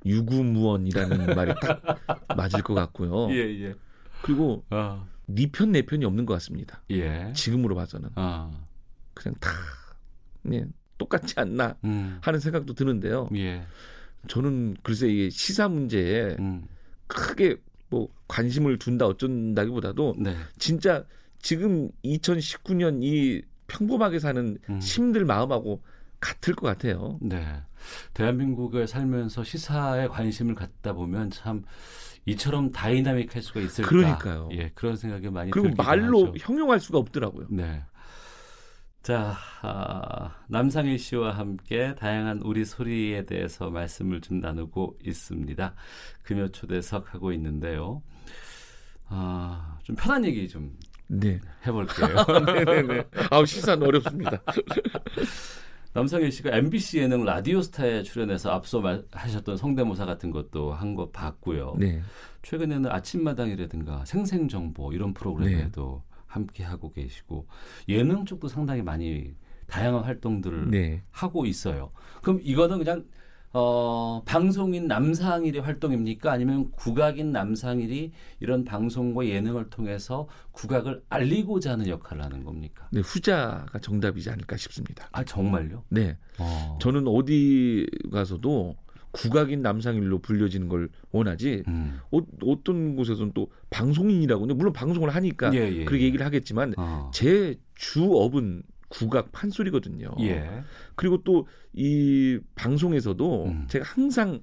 유구무원이라는 0.05 1.35
말이 1.35 1.53
딱 1.61 1.83
맞을 2.37 2.63
것 2.63 2.75
같고요. 2.75 3.31
예, 3.31 3.39
예. 3.63 3.75
그리고 4.23 4.65
아, 4.71 5.07
네편내 5.27 5.83
편이 5.83 6.05
없는 6.05 6.27
것 6.27 6.35
같습니다. 6.35 6.83
예. 6.91 7.33
지금으로 7.35 7.75
봐서는 7.75 8.11
아, 8.15 8.51
그냥 9.15 9.35
다 9.41 9.51
네, 10.43 10.65
똑같지 10.99 11.35
않나 11.37 11.77
음. 11.85 12.19
하는 12.21 12.41
생각도 12.41 12.75
드는데요. 12.75 13.29
예. 13.35 13.63
저는 14.29 14.77
글쎄 14.83 15.09
이 15.09 15.31
시사 15.31 15.69
문제에 15.69 16.37
음. 16.39 16.67
크게 17.07 17.57
뭐 17.91 18.09
관심을 18.29 18.79
둔다 18.79 19.07
어쩐다기보다도 19.07 20.17
네. 20.19 20.37
진짜 20.59 21.05
지금 21.39 21.91
2019년 22.05 23.03
이 23.03 23.43
평범하게 23.67 24.19
사는 24.19 24.59
음. 24.69 24.81
시민들 24.81 25.25
마음하고 25.25 25.83
같을 26.25 26.55
것 26.55 26.67
같아요. 26.67 27.19
네. 27.21 27.45
대한민국에 28.15 28.87
살면서 28.87 29.45
시사에 29.45 30.09
관심을 30.09 30.55
갖다 30.55 30.95
보면 30.95 31.31
참 31.31 31.63
이처럼 32.25 32.73
다이나믹할 32.73 33.43
수가 33.43 33.61
있을까? 33.61 33.89
그러니까요. 33.89 34.49
예, 34.53 34.71
그런 34.75 34.97
생각이 34.97 35.29
많이 35.29 35.51
그리고 35.51 35.75
말로 35.77 36.29
하죠. 36.29 36.35
형용할 36.39 36.81
수가 36.81 36.99
없더라고요. 36.99 37.49
네. 37.51 37.83
자, 39.03 39.37
아, 39.61 40.35
남상일 40.49 40.99
씨와 40.99 41.33
함께 41.33 41.95
다양한 41.95 42.41
우리 42.43 42.65
소리에 42.65 43.27
대해서 43.27 43.69
말씀을 43.69 44.23
좀 44.23 44.41
나누고 44.41 44.97
있습니다. 45.05 45.75
금요 46.23 46.49
초대석 46.49 47.13
하고 47.13 47.31
있는데요. 47.33 48.03
아, 49.09 49.79
좀 49.83 49.95
편한 49.95 50.25
얘기 50.25 50.49
좀 50.49 50.75
네. 51.07 51.39
해볼게요. 51.67 52.09
네네네. 52.47 53.05
아우 53.31 53.45
시사는 53.45 53.87
어렵습니다. 53.87 54.41
남상일 55.95 56.33
씨가 56.33 56.57
MBC 56.57 56.99
예능 56.99 57.25
라디오스타에 57.25 58.03
출연해서 58.03 58.51
앞서 58.51 58.81
말, 58.81 59.05
하셨던 59.13 59.57
성대모사 59.57 60.05
같은 60.05 60.31
것도 60.31 60.73
한 60.73 60.95
거 60.95 61.11
봤고요. 61.11 61.75
네. 61.79 62.01
최근에는 62.43 62.91
아침마당이라든가 62.91 64.05
생생정보 64.05 64.93
이런 64.93 65.09
네. 65.09 65.15
프로그램에도 65.15 66.03
함께 66.27 66.63
하고 66.63 66.93
계시고 66.93 67.47
예능 67.89 68.25
쪽도 68.25 68.47
상당히 68.49 68.83
많이 68.83 69.35
다양한 69.67 70.05
활동들을 70.05 70.71
네. 70.71 71.03
하고 71.11 71.47
있어요. 71.47 71.91
그럼 72.23 72.41
이거는 72.43 72.79
그냥 72.79 73.05
어, 73.57 74.21
방송인 74.27 74.88
남상일의 74.88 75.62
활동입니까? 75.62 76.33
아니면 76.33 76.73
국악인 76.73 77.31
남상일이 77.31 78.11
이런 78.40 78.64
방송과 78.64 79.27
예능을 79.27 79.71
통해서 79.71 80.27
국악을 80.51 81.05
알리고자 81.09 81.73
하는 81.73 81.87
역할을 81.87 82.25
하는 82.25 82.43
겁니까? 82.43 82.88
네, 82.90 83.01
후자가 83.01 83.79
정답이지 83.79 84.29
않을까 84.29 84.57
싶습니다. 84.57 85.09
아 85.13 85.23
정말요? 85.23 85.85
네. 85.88 86.19
어. 86.38 86.79
저는 86.81 87.07
어디 87.07 87.87
가서도 88.11 88.75
국악인 89.13 89.63
남상일로 89.63 90.19
불려지는 90.19 90.69
걸 90.69 90.88
원하지 91.13 91.63
음. 91.69 92.00
어, 92.11 92.19
어떤 92.44 92.96
곳에서는 92.96 93.31
또 93.35 93.52
방송인이라고 93.71 94.46
물론 94.46 94.73
방송을 94.73 95.15
하니까 95.15 95.55
예, 95.55 95.59
예, 95.61 95.85
그렇게 95.85 96.02
예. 96.02 96.07
얘기를 96.09 96.27
하겠지만 96.27 96.75
어. 96.77 97.13
제 97.15 97.55
주업은 97.77 98.65
국악 98.95 99.33
판소리거든요. 99.33 100.15
예. 100.21 100.63
그리고 100.97 101.23
또 101.23 101.47
이 101.75 102.38
방송에서도 102.55 103.45
음. 103.47 103.67
제가 103.69 103.85
항상 103.85 104.40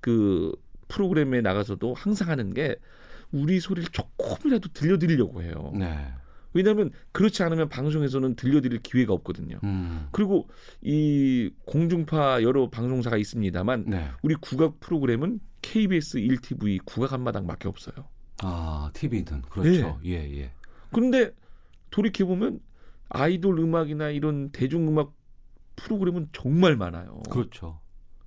그 0.00 0.52
프로그램에 0.88 1.40
나가서도 1.40 1.94
항상 1.94 2.28
하는 2.28 2.54
게 2.54 2.76
우리 3.32 3.58
소리를 3.60 3.88
조금이라도 3.90 4.68
들려드리려고 4.72 5.42
해요. 5.42 5.72
네. 5.74 6.12
왜냐하면 6.52 6.90
그렇지 7.12 7.42
않으면 7.42 7.68
방송에서는 7.68 8.36
들려드릴 8.36 8.80
기회가 8.80 9.12
없거든요. 9.14 9.58
음. 9.64 10.08
그리고 10.12 10.48
이 10.80 11.50
공중파 11.66 12.42
여러 12.42 12.70
방송사가 12.70 13.16
있습니다만 13.16 13.84
네. 13.88 14.10
우리 14.22 14.34
국악 14.36 14.78
프로그램은 14.80 15.40
KBS 15.62 16.18
1TV 16.18 16.80
국악 16.84 17.12
한마당밖에 17.12 17.68
없어요. 17.68 17.94
아, 18.42 18.90
TV는 18.92 19.42
그렇죠. 19.42 19.98
예, 20.04 20.10
예. 20.10 20.40
예. 20.40 20.50
그런데 20.92 21.30
돌이켜 21.90 22.26
보면 22.26 22.60
아이돌 23.08 23.58
음악이나 23.58 24.10
이런 24.10 24.50
대중 24.50 24.88
음악 24.88 25.14
프로그램은 25.76 26.28
정말 26.32 26.76
많아요. 26.76 27.20
그렇죠. 27.30 27.80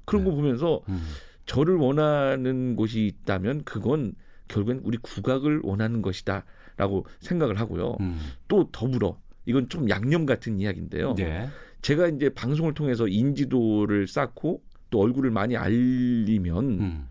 그런 0.06 0.24
네. 0.24 0.30
거 0.30 0.36
보면서 0.36 0.82
음. 0.90 1.02
저를 1.46 1.76
원하는 1.76 2.76
곳이 2.76 3.06
있다면 3.08 3.64
그건 3.64 4.14
결국엔 4.48 4.82
우리 4.84 4.98
국악을 4.98 5.62
원하는 5.64 6.02
것이다라고 6.02 7.06
생각을 7.20 7.60
하고요. 7.60 7.98
음. 8.00 8.20
또 8.48 8.70
더불어 8.72 9.20
이건 9.46 9.68
좀 9.70 9.90
양념 9.90 10.26
같은 10.26 10.60
이야기인데요. 10.60 11.16
네. 11.16 11.50
제가 11.82 12.08
이제 12.08 12.30
방송을 12.30 12.74
통해서 12.74 13.08
인지도를 13.08 14.08
쌓고 14.08 14.62
또 14.90 15.02
얼굴을 15.02 15.32
많이 15.32 15.56
알리면 15.56 16.66
음. 16.80 17.08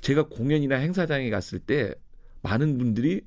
제가 0.00 0.28
공연이나 0.28 0.76
행사장에 0.76 1.28
갔을 1.30 1.58
때 1.58 1.94
많은 2.42 2.78
분들이 2.78 3.22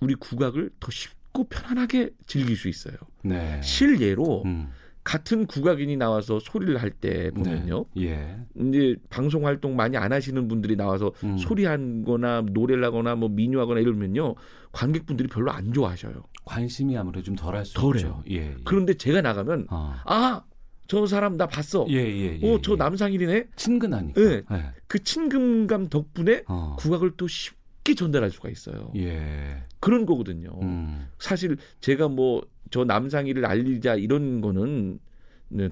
우리 0.00 0.14
국악을 0.14 0.70
더 0.80 0.90
쉽 0.90 1.12
고 1.34 1.44
편안하게 1.48 2.10
즐길 2.26 2.56
수 2.56 2.68
있어요. 2.68 2.94
네. 3.24 3.60
실예로 3.60 4.42
음. 4.46 4.68
같은 5.02 5.46
국악인이 5.46 5.96
나와서 5.96 6.38
소리를 6.40 6.80
할 6.80 6.92
때 6.92 7.30
보면요. 7.32 7.84
네. 7.96 8.04
예. 8.06 8.38
이제 8.68 8.96
방송 9.10 9.44
활동 9.44 9.74
많이 9.76 9.96
안 9.96 10.12
하시는 10.12 10.46
분들이 10.48 10.76
나와서 10.76 11.12
음. 11.24 11.36
소리하거나 11.36 12.42
노래를 12.52 12.84
하거나 12.84 13.16
뭐 13.16 13.28
민요하거나 13.28 13.80
이러면요. 13.80 14.36
관객분들이 14.72 15.28
별로 15.28 15.50
안 15.50 15.72
좋아하셔요. 15.72 16.22
관심이 16.44 16.96
아무래도 16.96 17.24
좀 17.24 17.34
덜할 17.34 17.64
수 17.66 17.74
덜해요. 17.74 17.96
있죠. 17.96 18.22
예. 18.30 18.36
예. 18.36 18.56
그런데 18.64 18.94
제가 18.94 19.20
나가면 19.20 19.66
어. 19.70 19.94
아, 20.06 20.42
저 20.86 21.04
사람 21.06 21.36
나 21.36 21.48
봤어. 21.48 21.84
예, 21.90 21.96
예, 21.96 22.38
예. 22.40 22.48
어, 22.48 22.60
저 22.62 22.72
예. 22.72 22.76
남상일이네. 22.76 23.46
친근하니까. 23.56 24.20
예. 24.22 24.42
예. 24.52 24.64
그 24.86 25.02
친근감 25.02 25.88
덕분에 25.88 26.44
어. 26.46 26.76
국악을 26.78 27.16
또 27.16 27.26
쉽 27.26 27.56
게 27.84 27.94
전달할 27.94 28.30
수가 28.30 28.48
있어요. 28.48 28.90
예. 28.96 29.62
그런 29.78 30.06
거거든요. 30.06 30.58
음. 30.62 31.06
사실 31.18 31.56
제가 31.80 32.08
뭐 32.08 32.42
저 32.74 32.84
남상일을 32.84 33.46
알리자 33.46 33.94
이런 33.94 34.40
거는 34.40 34.94
네, 34.94 34.98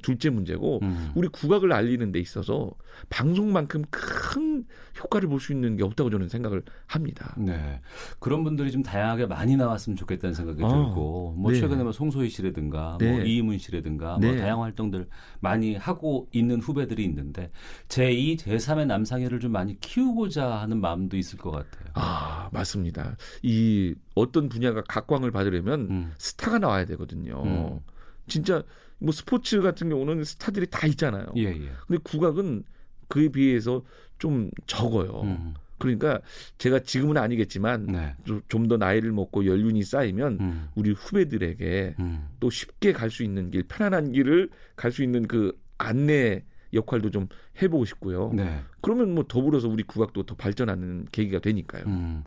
둘째 0.01 0.31
문제고 0.31 0.79
음. 0.83 1.11
우리 1.15 1.29
국악을 1.29 1.73
알리는 1.73 2.13
데 2.13 2.21
있어서 2.21 2.71
방송만큼 3.09 3.85
큰 3.91 4.65
효과를 5.03 5.29
볼 5.29 5.41
수 5.43 5.53
있는 5.53 5.77
게 5.77 5.83
없다고 5.83 6.09
저는 6.11 6.29
생각을 6.29 6.63
합니다. 6.87 7.35
네. 7.37 7.81
그런 8.21 8.45
분들이 8.45 8.71
좀 8.71 8.83
다양하게 8.83 9.27
많이 9.27 9.57
나왔으면 9.57 9.97
좋겠다는 9.97 10.35
생각이 10.35 10.63
아, 10.63 10.69
들고, 10.69 11.35
뭐 11.37 11.51
네. 11.51 11.59
최근에 11.59 11.83
뭐 11.83 11.91
송소희 11.91 12.29
씨라든가, 12.29 12.97
뭐 13.01 13.09
네. 13.09 13.25
이희문 13.27 13.59
씨라든가, 13.59 14.19
네. 14.21 14.29
뭐 14.29 14.37
다양한 14.37 14.63
활동들 14.63 15.09
많이 15.41 15.75
하고 15.75 16.29
있는 16.33 16.61
후배들이 16.61 17.03
있는데, 17.05 17.51
제2, 17.89 18.39
제3의 18.39 18.87
남상해를 18.87 19.41
좀 19.41 19.51
많이 19.51 19.81
키우고자 19.81 20.61
하는 20.61 20.81
마음도 20.81 21.17
있을 21.17 21.39
것 21.39 21.51
같아요. 21.51 21.91
아, 21.95 22.49
맞습니다. 22.53 23.17
이 23.43 23.95
어떤 24.15 24.49
분야가 24.49 24.83
각광을 24.89 25.33
받으려면 25.33 25.81
음. 25.91 26.13
스타가 26.19 26.59
나와야 26.61 26.85
되거든요. 26.85 27.43
음. 27.45 27.81
진짜 28.29 28.63
뭐 29.03 29.13
스포츠 29.13 29.61
같은 29.61 29.89
경우는 29.89 30.25
스타들이 30.25 30.67
다 30.71 30.87
있잖아요. 30.87 31.27
예, 31.37 31.45
예. 31.45 31.73
근데 31.87 32.01
국악은 32.03 32.65
그에 33.09 33.29
비해서 33.29 33.83
좀 34.19 34.51
적어요. 34.67 35.23
음. 35.25 35.55
그러니까 35.79 36.21
제가 36.59 36.79
지금은 36.79 37.17
아니겠지만 37.17 37.87
네. 37.87 38.15
좀더 38.49 38.77
나이를 38.77 39.11
먹고 39.11 39.45
연륜이 39.47 39.83
쌓이면 39.83 40.39
음. 40.41 40.69
우리 40.77 40.93
후배들에게 40.93 41.97
음. 41.99 42.29
또 42.39 42.49
쉽게 42.51 42.93
갈 42.93 43.11
수 43.11 43.25
있는 43.25 43.51
길, 43.51 43.65
편안한 43.65 44.13
길을 44.13 44.49
갈 44.77 44.93
수 44.93 45.03
있는 45.03 45.27
그 45.27 45.59
안내 45.79 46.45
역할도 46.73 47.11
좀 47.11 47.27
해보고 47.61 47.85
싶고요. 47.85 48.33
네. 48.33 48.61
그러면 48.81 49.15
뭐 49.15 49.25
더불어서 49.27 49.69
우리 49.69 49.83
국악도 49.83 50.23
더 50.23 50.37
발전하는 50.37 51.07
계기가 51.11 51.41
되니까요. 51.41 51.85
음. 51.87 52.23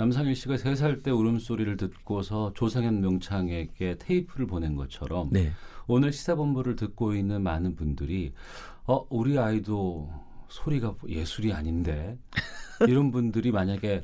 남상일 0.00 0.34
씨가 0.34 0.56
세 0.56 0.74
살 0.74 1.02
때 1.02 1.10
울음소리를 1.10 1.76
듣고서 1.76 2.52
조상현 2.54 3.02
명창에게 3.02 3.96
테이프를 3.98 4.46
보낸 4.46 4.74
것처럼 4.74 5.28
네. 5.30 5.52
오늘 5.86 6.10
시사본부를 6.10 6.74
듣고 6.76 7.14
있는 7.14 7.42
많은 7.42 7.76
분들이 7.76 8.32
어 8.86 9.06
우리 9.10 9.38
아이도 9.38 10.10
소리가 10.48 10.94
예술이 11.06 11.52
아닌데 11.52 12.18
이런 12.88 13.10
분들이 13.10 13.52
만약에 13.52 14.02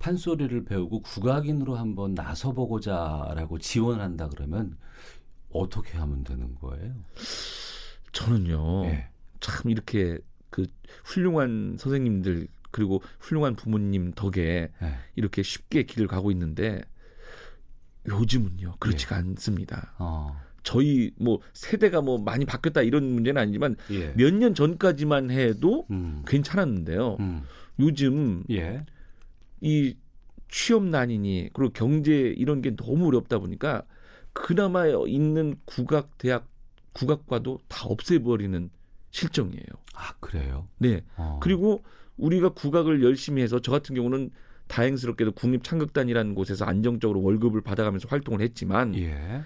판소리를 0.00 0.64
배우고 0.64 1.02
국악인으로 1.02 1.76
한번 1.76 2.14
나서보고자라고 2.14 3.58
지원한다 3.60 4.30
그러면 4.30 4.76
어떻게 5.52 5.96
하면 5.96 6.24
되는 6.24 6.56
거예요? 6.56 6.92
저는요. 8.10 8.86
예. 8.86 9.08
참 9.38 9.70
이렇게 9.70 10.18
그 10.50 10.66
훌륭한 11.04 11.76
선생님들 11.78 12.48
그리고 12.74 13.00
훌륭한 13.20 13.54
부모님 13.54 14.10
덕에 14.14 14.68
예. 14.82 14.94
이렇게 15.14 15.44
쉽게 15.44 15.84
길을 15.84 16.08
가고 16.08 16.32
있는데 16.32 16.82
요즘은요 18.08 18.68
예. 18.68 18.76
그렇지가 18.80 19.14
않습니다. 19.14 19.94
어. 20.00 20.36
저희 20.64 21.12
뭐 21.16 21.38
세대가 21.52 22.00
뭐 22.02 22.18
많이 22.18 22.44
바뀌었다 22.44 22.82
이런 22.82 23.04
문제는 23.04 23.40
아니지만 23.40 23.76
예. 23.92 24.12
몇년 24.16 24.56
전까지만 24.56 25.30
해도 25.30 25.86
음. 25.92 26.24
괜찮았는데요. 26.26 27.18
음. 27.20 27.42
요즘 27.78 28.42
예. 28.50 28.84
이 29.60 29.96
취업난이니 30.48 31.50
그리고 31.52 31.72
경제 31.72 32.34
이런 32.36 32.60
게 32.60 32.74
너무 32.74 33.06
어렵다 33.06 33.38
보니까 33.38 33.84
그나마 34.32 34.86
있는 35.06 35.54
국악 35.64 36.18
대학 36.18 36.48
국악과도 36.92 37.60
다 37.68 37.86
없애버리는 37.86 38.68
실정이에요. 39.12 39.64
아 39.94 40.12
그래요. 40.18 40.66
네. 40.78 41.04
어. 41.16 41.38
그리고 41.40 41.84
우리가 42.16 42.50
국악을 42.50 43.02
열심히 43.02 43.42
해서 43.42 43.60
저 43.60 43.72
같은 43.72 43.94
경우는 43.94 44.30
다행스럽게도 44.68 45.32
국립창극단이라는 45.32 46.34
곳에서 46.34 46.64
안정적으로 46.64 47.22
월급을 47.22 47.60
받아가면서 47.60 48.08
활동을 48.08 48.40
했지만 48.40 48.94
예. 48.96 49.42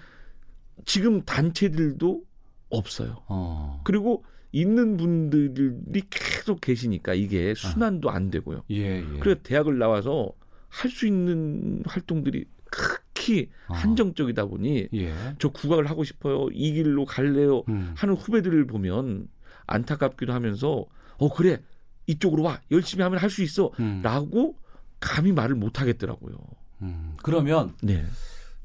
지금 0.85 1.21
단체들도 1.23 2.23
없어요. 2.69 3.23
어. 3.27 3.81
그리고 3.83 4.23
있는 4.51 4.97
분들이 4.97 6.01
계속 6.09 6.61
계시니까 6.61 7.13
이게 7.13 7.53
순환도 7.53 8.09
안 8.09 8.31
되고요. 8.31 8.63
예, 8.71 8.99
예. 8.99 9.19
그래서 9.19 9.39
대학을 9.43 9.77
나와서 9.77 10.31
할 10.69 10.89
수 10.91 11.07
있는 11.07 11.81
활동들이 11.85 12.45
극히 12.71 13.49
어. 13.67 13.73
한정적이다 13.73 14.45
보니 14.45 14.87
예. 14.93 15.13
저 15.39 15.49
국악을 15.49 15.89
하고 15.89 16.03
싶어요. 16.03 16.47
이 16.53 16.71
길로 16.73 17.05
갈래요. 17.05 17.63
음. 17.67 17.93
하는 17.97 18.13
후배들을 18.15 18.67
보면 18.67 19.27
안타깝기도 19.65 20.31
하면서 20.31 20.85
어 21.17 21.33
그래 21.33 21.59
이쪽으로 22.09 22.43
와 22.43 22.59
열심히 22.71 23.03
하면 23.03 23.19
할 23.19 23.29
수 23.29 23.43
있어 23.43 23.71
음. 23.79 24.01
라고 24.03 24.55
감히 24.99 25.31
말을 25.31 25.55
못 25.55 25.79
하겠더라고요. 25.79 26.35
음. 26.81 27.13
그러면 27.21 27.73
네. 27.83 28.03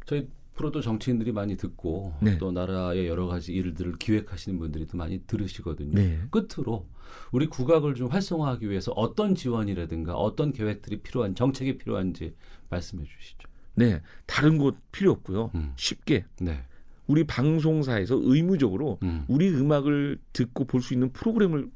저희 0.06 0.28
프로도 0.54 0.80
정치인들이 0.80 1.32
많이 1.32 1.56
듣고 1.56 2.14
네. 2.20 2.38
또 2.38 2.52
나라의 2.52 3.06
여러 3.08 3.26
가지 3.26 3.52
일들을 3.52 3.94
기획하시는 3.98 4.58
분들이 4.58 4.86
또 4.86 4.96
많이 4.96 5.18
들으시거든요. 5.26 5.94
네. 5.94 6.20
끝으로 6.30 6.86
우리 7.32 7.46
국악을 7.46 7.94
좀 7.94 8.08
활성화하기 8.08 8.70
위해서 8.70 8.92
어떤 8.92 9.34
지원이라든가 9.34 10.14
어떤 10.14 10.52
계획들이 10.52 11.00
필요한 11.02 11.34
정책이 11.34 11.76
필요한지 11.78 12.34
말씀해 12.70 13.04
주시죠. 13.04 13.48
네. 13.74 14.00
다른 14.26 14.56
곳 14.58 14.76
필요 14.92 15.10
없고요. 15.10 15.50
음. 15.56 15.72
쉽게 15.76 16.24
네. 16.40 16.62
우리 17.06 17.24
방송사에서 17.24 18.18
의무적으로 18.22 18.98
음. 19.02 19.24
우리 19.28 19.48
음악을 19.50 20.18
듣고 20.32 20.64
볼 20.64 20.80
수 20.80 20.94
있는 20.94 21.12
프로그램을 21.12 21.64
꼭 21.64 21.73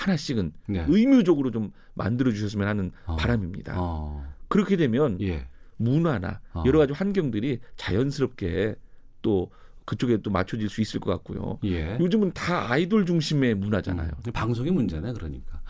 하나씩은 0.00 0.52
네. 0.68 0.84
의무적으로 0.88 1.50
좀 1.50 1.72
만들어 1.94 2.32
주셨으면 2.32 2.66
하는 2.66 2.90
어. 3.06 3.16
바람입니다. 3.16 3.74
어. 3.76 4.24
그렇게 4.48 4.76
되면 4.76 5.20
예. 5.20 5.46
문화나 5.76 6.40
어. 6.52 6.62
여러 6.66 6.78
가지 6.78 6.92
환경들이 6.92 7.60
자연스럽게 7.76 8.74
또 9.22 9.50
그쪽에 9.84 10.18
또 10.22 10.30
맞춰질 10.30 10.68
수 10.68 10.80
있을 10.80 11.00
것 11.00 11.10
같고요. 11.10 11.58
예. 11.64 11.96
요즘은 11.98 12.32
다 12.32 12.70
아이돌 12.70 13.06
중심의 13.06 13.54
문화잖아요. 13.54 14.10
음. 14.26 14.32
방송이 14.32 14.70
문제네 14.70 15.12
그러니까. 15.12 15.60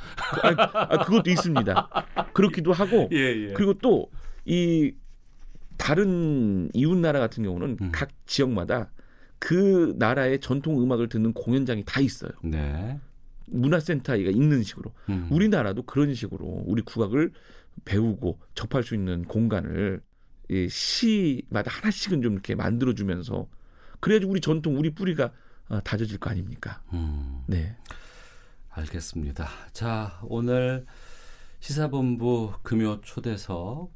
아, 0.42 0.86
아, 0.90 1.04
그것도 1.04 1.30
있습니다. 1.30 1.88
그렇기도 2.32 2.72
하고 2.72 3.08
예, 3.12 3.48
예. 3.48 3.52
그리고 3.54 3.74
또 3.74 4.08
이 4.44 4.92
다른 5.76 6.68
이웃 6.74 6.96
나라 6.96 7.20
같은 7.20 7.42
경우는 7.44 7.76
음. 7.80 7.90
각 7.92 8.08
지역마다 8.26 8.90
그 9.38 9.94
나라의 9.98 10.40
전통 10.40 10.82
음악을 10.82 11.08
듣는 11.08 11.32
공연장이 11.32 11.84
다 11.86 12.00
있어요. 12.00 12.32
네. 12.42 12.98
문화센터가 13.50 14.16
있는 14.16 14.62
식으로. 14.62 14.92
음. 15.08 15.28
우리나라도 15.30 15.82
그런 15.82 16.14
식으로 16.14 16.64
우리 16.66 16.82
국악을 16.82 17.32
배우고 17.84 18.38
접할 18.54 18.82
수 18.82 18.94
있는 18.94 19.24
공간을 19.24 20.00
이 20.48 20.68
시마다 20.68 21.70
하나씩은 21.70 22.22
좀 22.22 22.32
이렇게 22.34 22.54
만들어주면서 22.54 23.46
그래야지 24.00 24.26
우리 24.26 24.40
전통, 24.40 24.76
우리 24.76 24.90
뿌리가 24.90 25.30
어, 25.68 25.80
다져질 25.82 26.18
거 26.18 26.30
아닙니까? 26.30 26.82
음. 26.92 27.42
네. 27.46 27.76
알겠습니다. 28.70 29.48
자, 29.72 30.20
오늘 30.24 30.86
시사본부 31.60 32.54
금요 32.62 33.00
초대석 33.02 33.92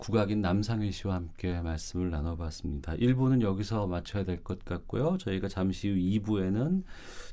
국악인 0.00 0.40
남상일 0.40 0.92
씨와 0.94 1.14
함께 1.16 1.60
말씀을 1.60 2.10
나눠봤습니다. 2.10 2.94
1부는 2.94 3.42
여기서 3.42 3.86
마쳐야 3.86 4.24
될 4.24 4.42
것 4.42 4.64
같고요. 4.64 5.18
저희가 5.18 5.46
잠시 5.48 5.90
후 5.90 5.96
2부에는 5.96 6.82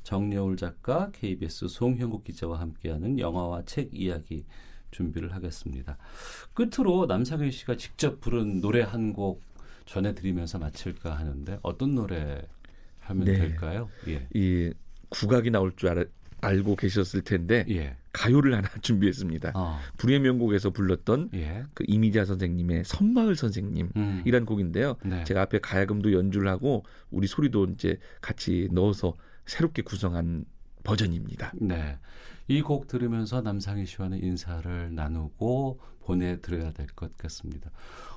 정여울 0.03 0.57
작가, 0.57 1.09
KBS 1.13 1.70
송형국 1.70 2.26
기자와 2.26 2.59
함께하는 2.59 3.20
영화와 3.20 3.63
책 3.65 3.89
이야기 3.93 4.45
준비를 4.91 5.34
하겠습니다. 5.34 5.97
끝으로 6.53 7.05
남상일 7.05 7.51
씨가 7.53 7.78
직접 7.78 8.20
부른 8.20 8.59
노래 8.61 8.82
한 8.82 9.13
곡 9.13 9.41
전해드리면서 9.86 10.59
마칠까 10.59 11.18
하는데 11.18 11.59
어떤 11.61 11.95
노래 11.95 12.41
하면 12.99 13.24
네. 13.24 13.34
될까요? 13.38 13.88
예. 14.09 14.28
이 14.34 14.74
국악이 15.07 15.49
나올 15.49 15.74
줄 15.78 15.88
알아, 15.89 16.03
알고 16.41 16.76
계셨을 16.76 17.22
텐데 17.22 17.65
예. 17.70 17.95
가요를 18.18 18.55
하나 18.55 18.68
준비했습니다. 18.82 19.51
어. 19.55 19.78
불의 19.97 20.20
명곡에서 20.22 20.72
불렀던 20.72 21.30
예. 21.36 21.63
그 21.76 21.84
이미자 21.88 22.26
선생님의 22.26 22.84
선마을 22.86 23.36
선생님이란 23.36 23.91
음. 24.41 24.45
곡인데요. 24.45 24.95
네. 25.05 25.24
제가 25.24 25.43
앞에 25.43 25.59
가야금도 25.59 26.13
연주를 26.13 26.49
하고 26.49 26.84
우리 27.11 27.28
소리도 27.28 27.65
이제 27.74 27.99
같이 28.22 28.70
넣어서 28.72 29.13
새롭게 29.45 29.84
구성한 29.84 30.45
버전입니다. 30.84 31.53
네. 31.61 31.99
이 32.49 32.61
곡 32.61 32.88
들으면서 32.88 33.41
남상희 33.41 33.86
씨와는 33.86 34.24
인사를 34.24 34.95
나누고 34.95 35.80
보내드려야 35.99 36.72
될 36.72 36.88
것 36.95 37.15
같습니다. 37.18 37.70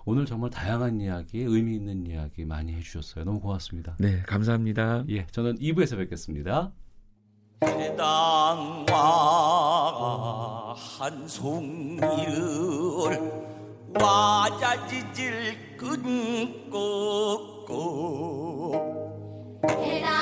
오늘 0.04 0.24
정말 0.24 0.50
다양한 0.50 1.00
이야기, 1.00 1.40
의미 1.40 1.74
있는 1.74 2.06
이야기 2.06 2.44
많이 2.44 2.72
해주셨어요. 2.74 3.24
너무 3.24 3.40
고맙습니다. 3.40 3.96
네, 3.98 4.22
감사합니다. 4.28 5.04
예, 5.08 5.26
저는 5.32 5.58
2부에서 5.58 5.96
뵙겠습니다. 5.98 6.72
해당화 7.64 8.94
한 10.98 11.28
송이를 11.28 12.00
와자지질 14.00 15.76
끊고 15.76 16.80
해당 19.68 20.19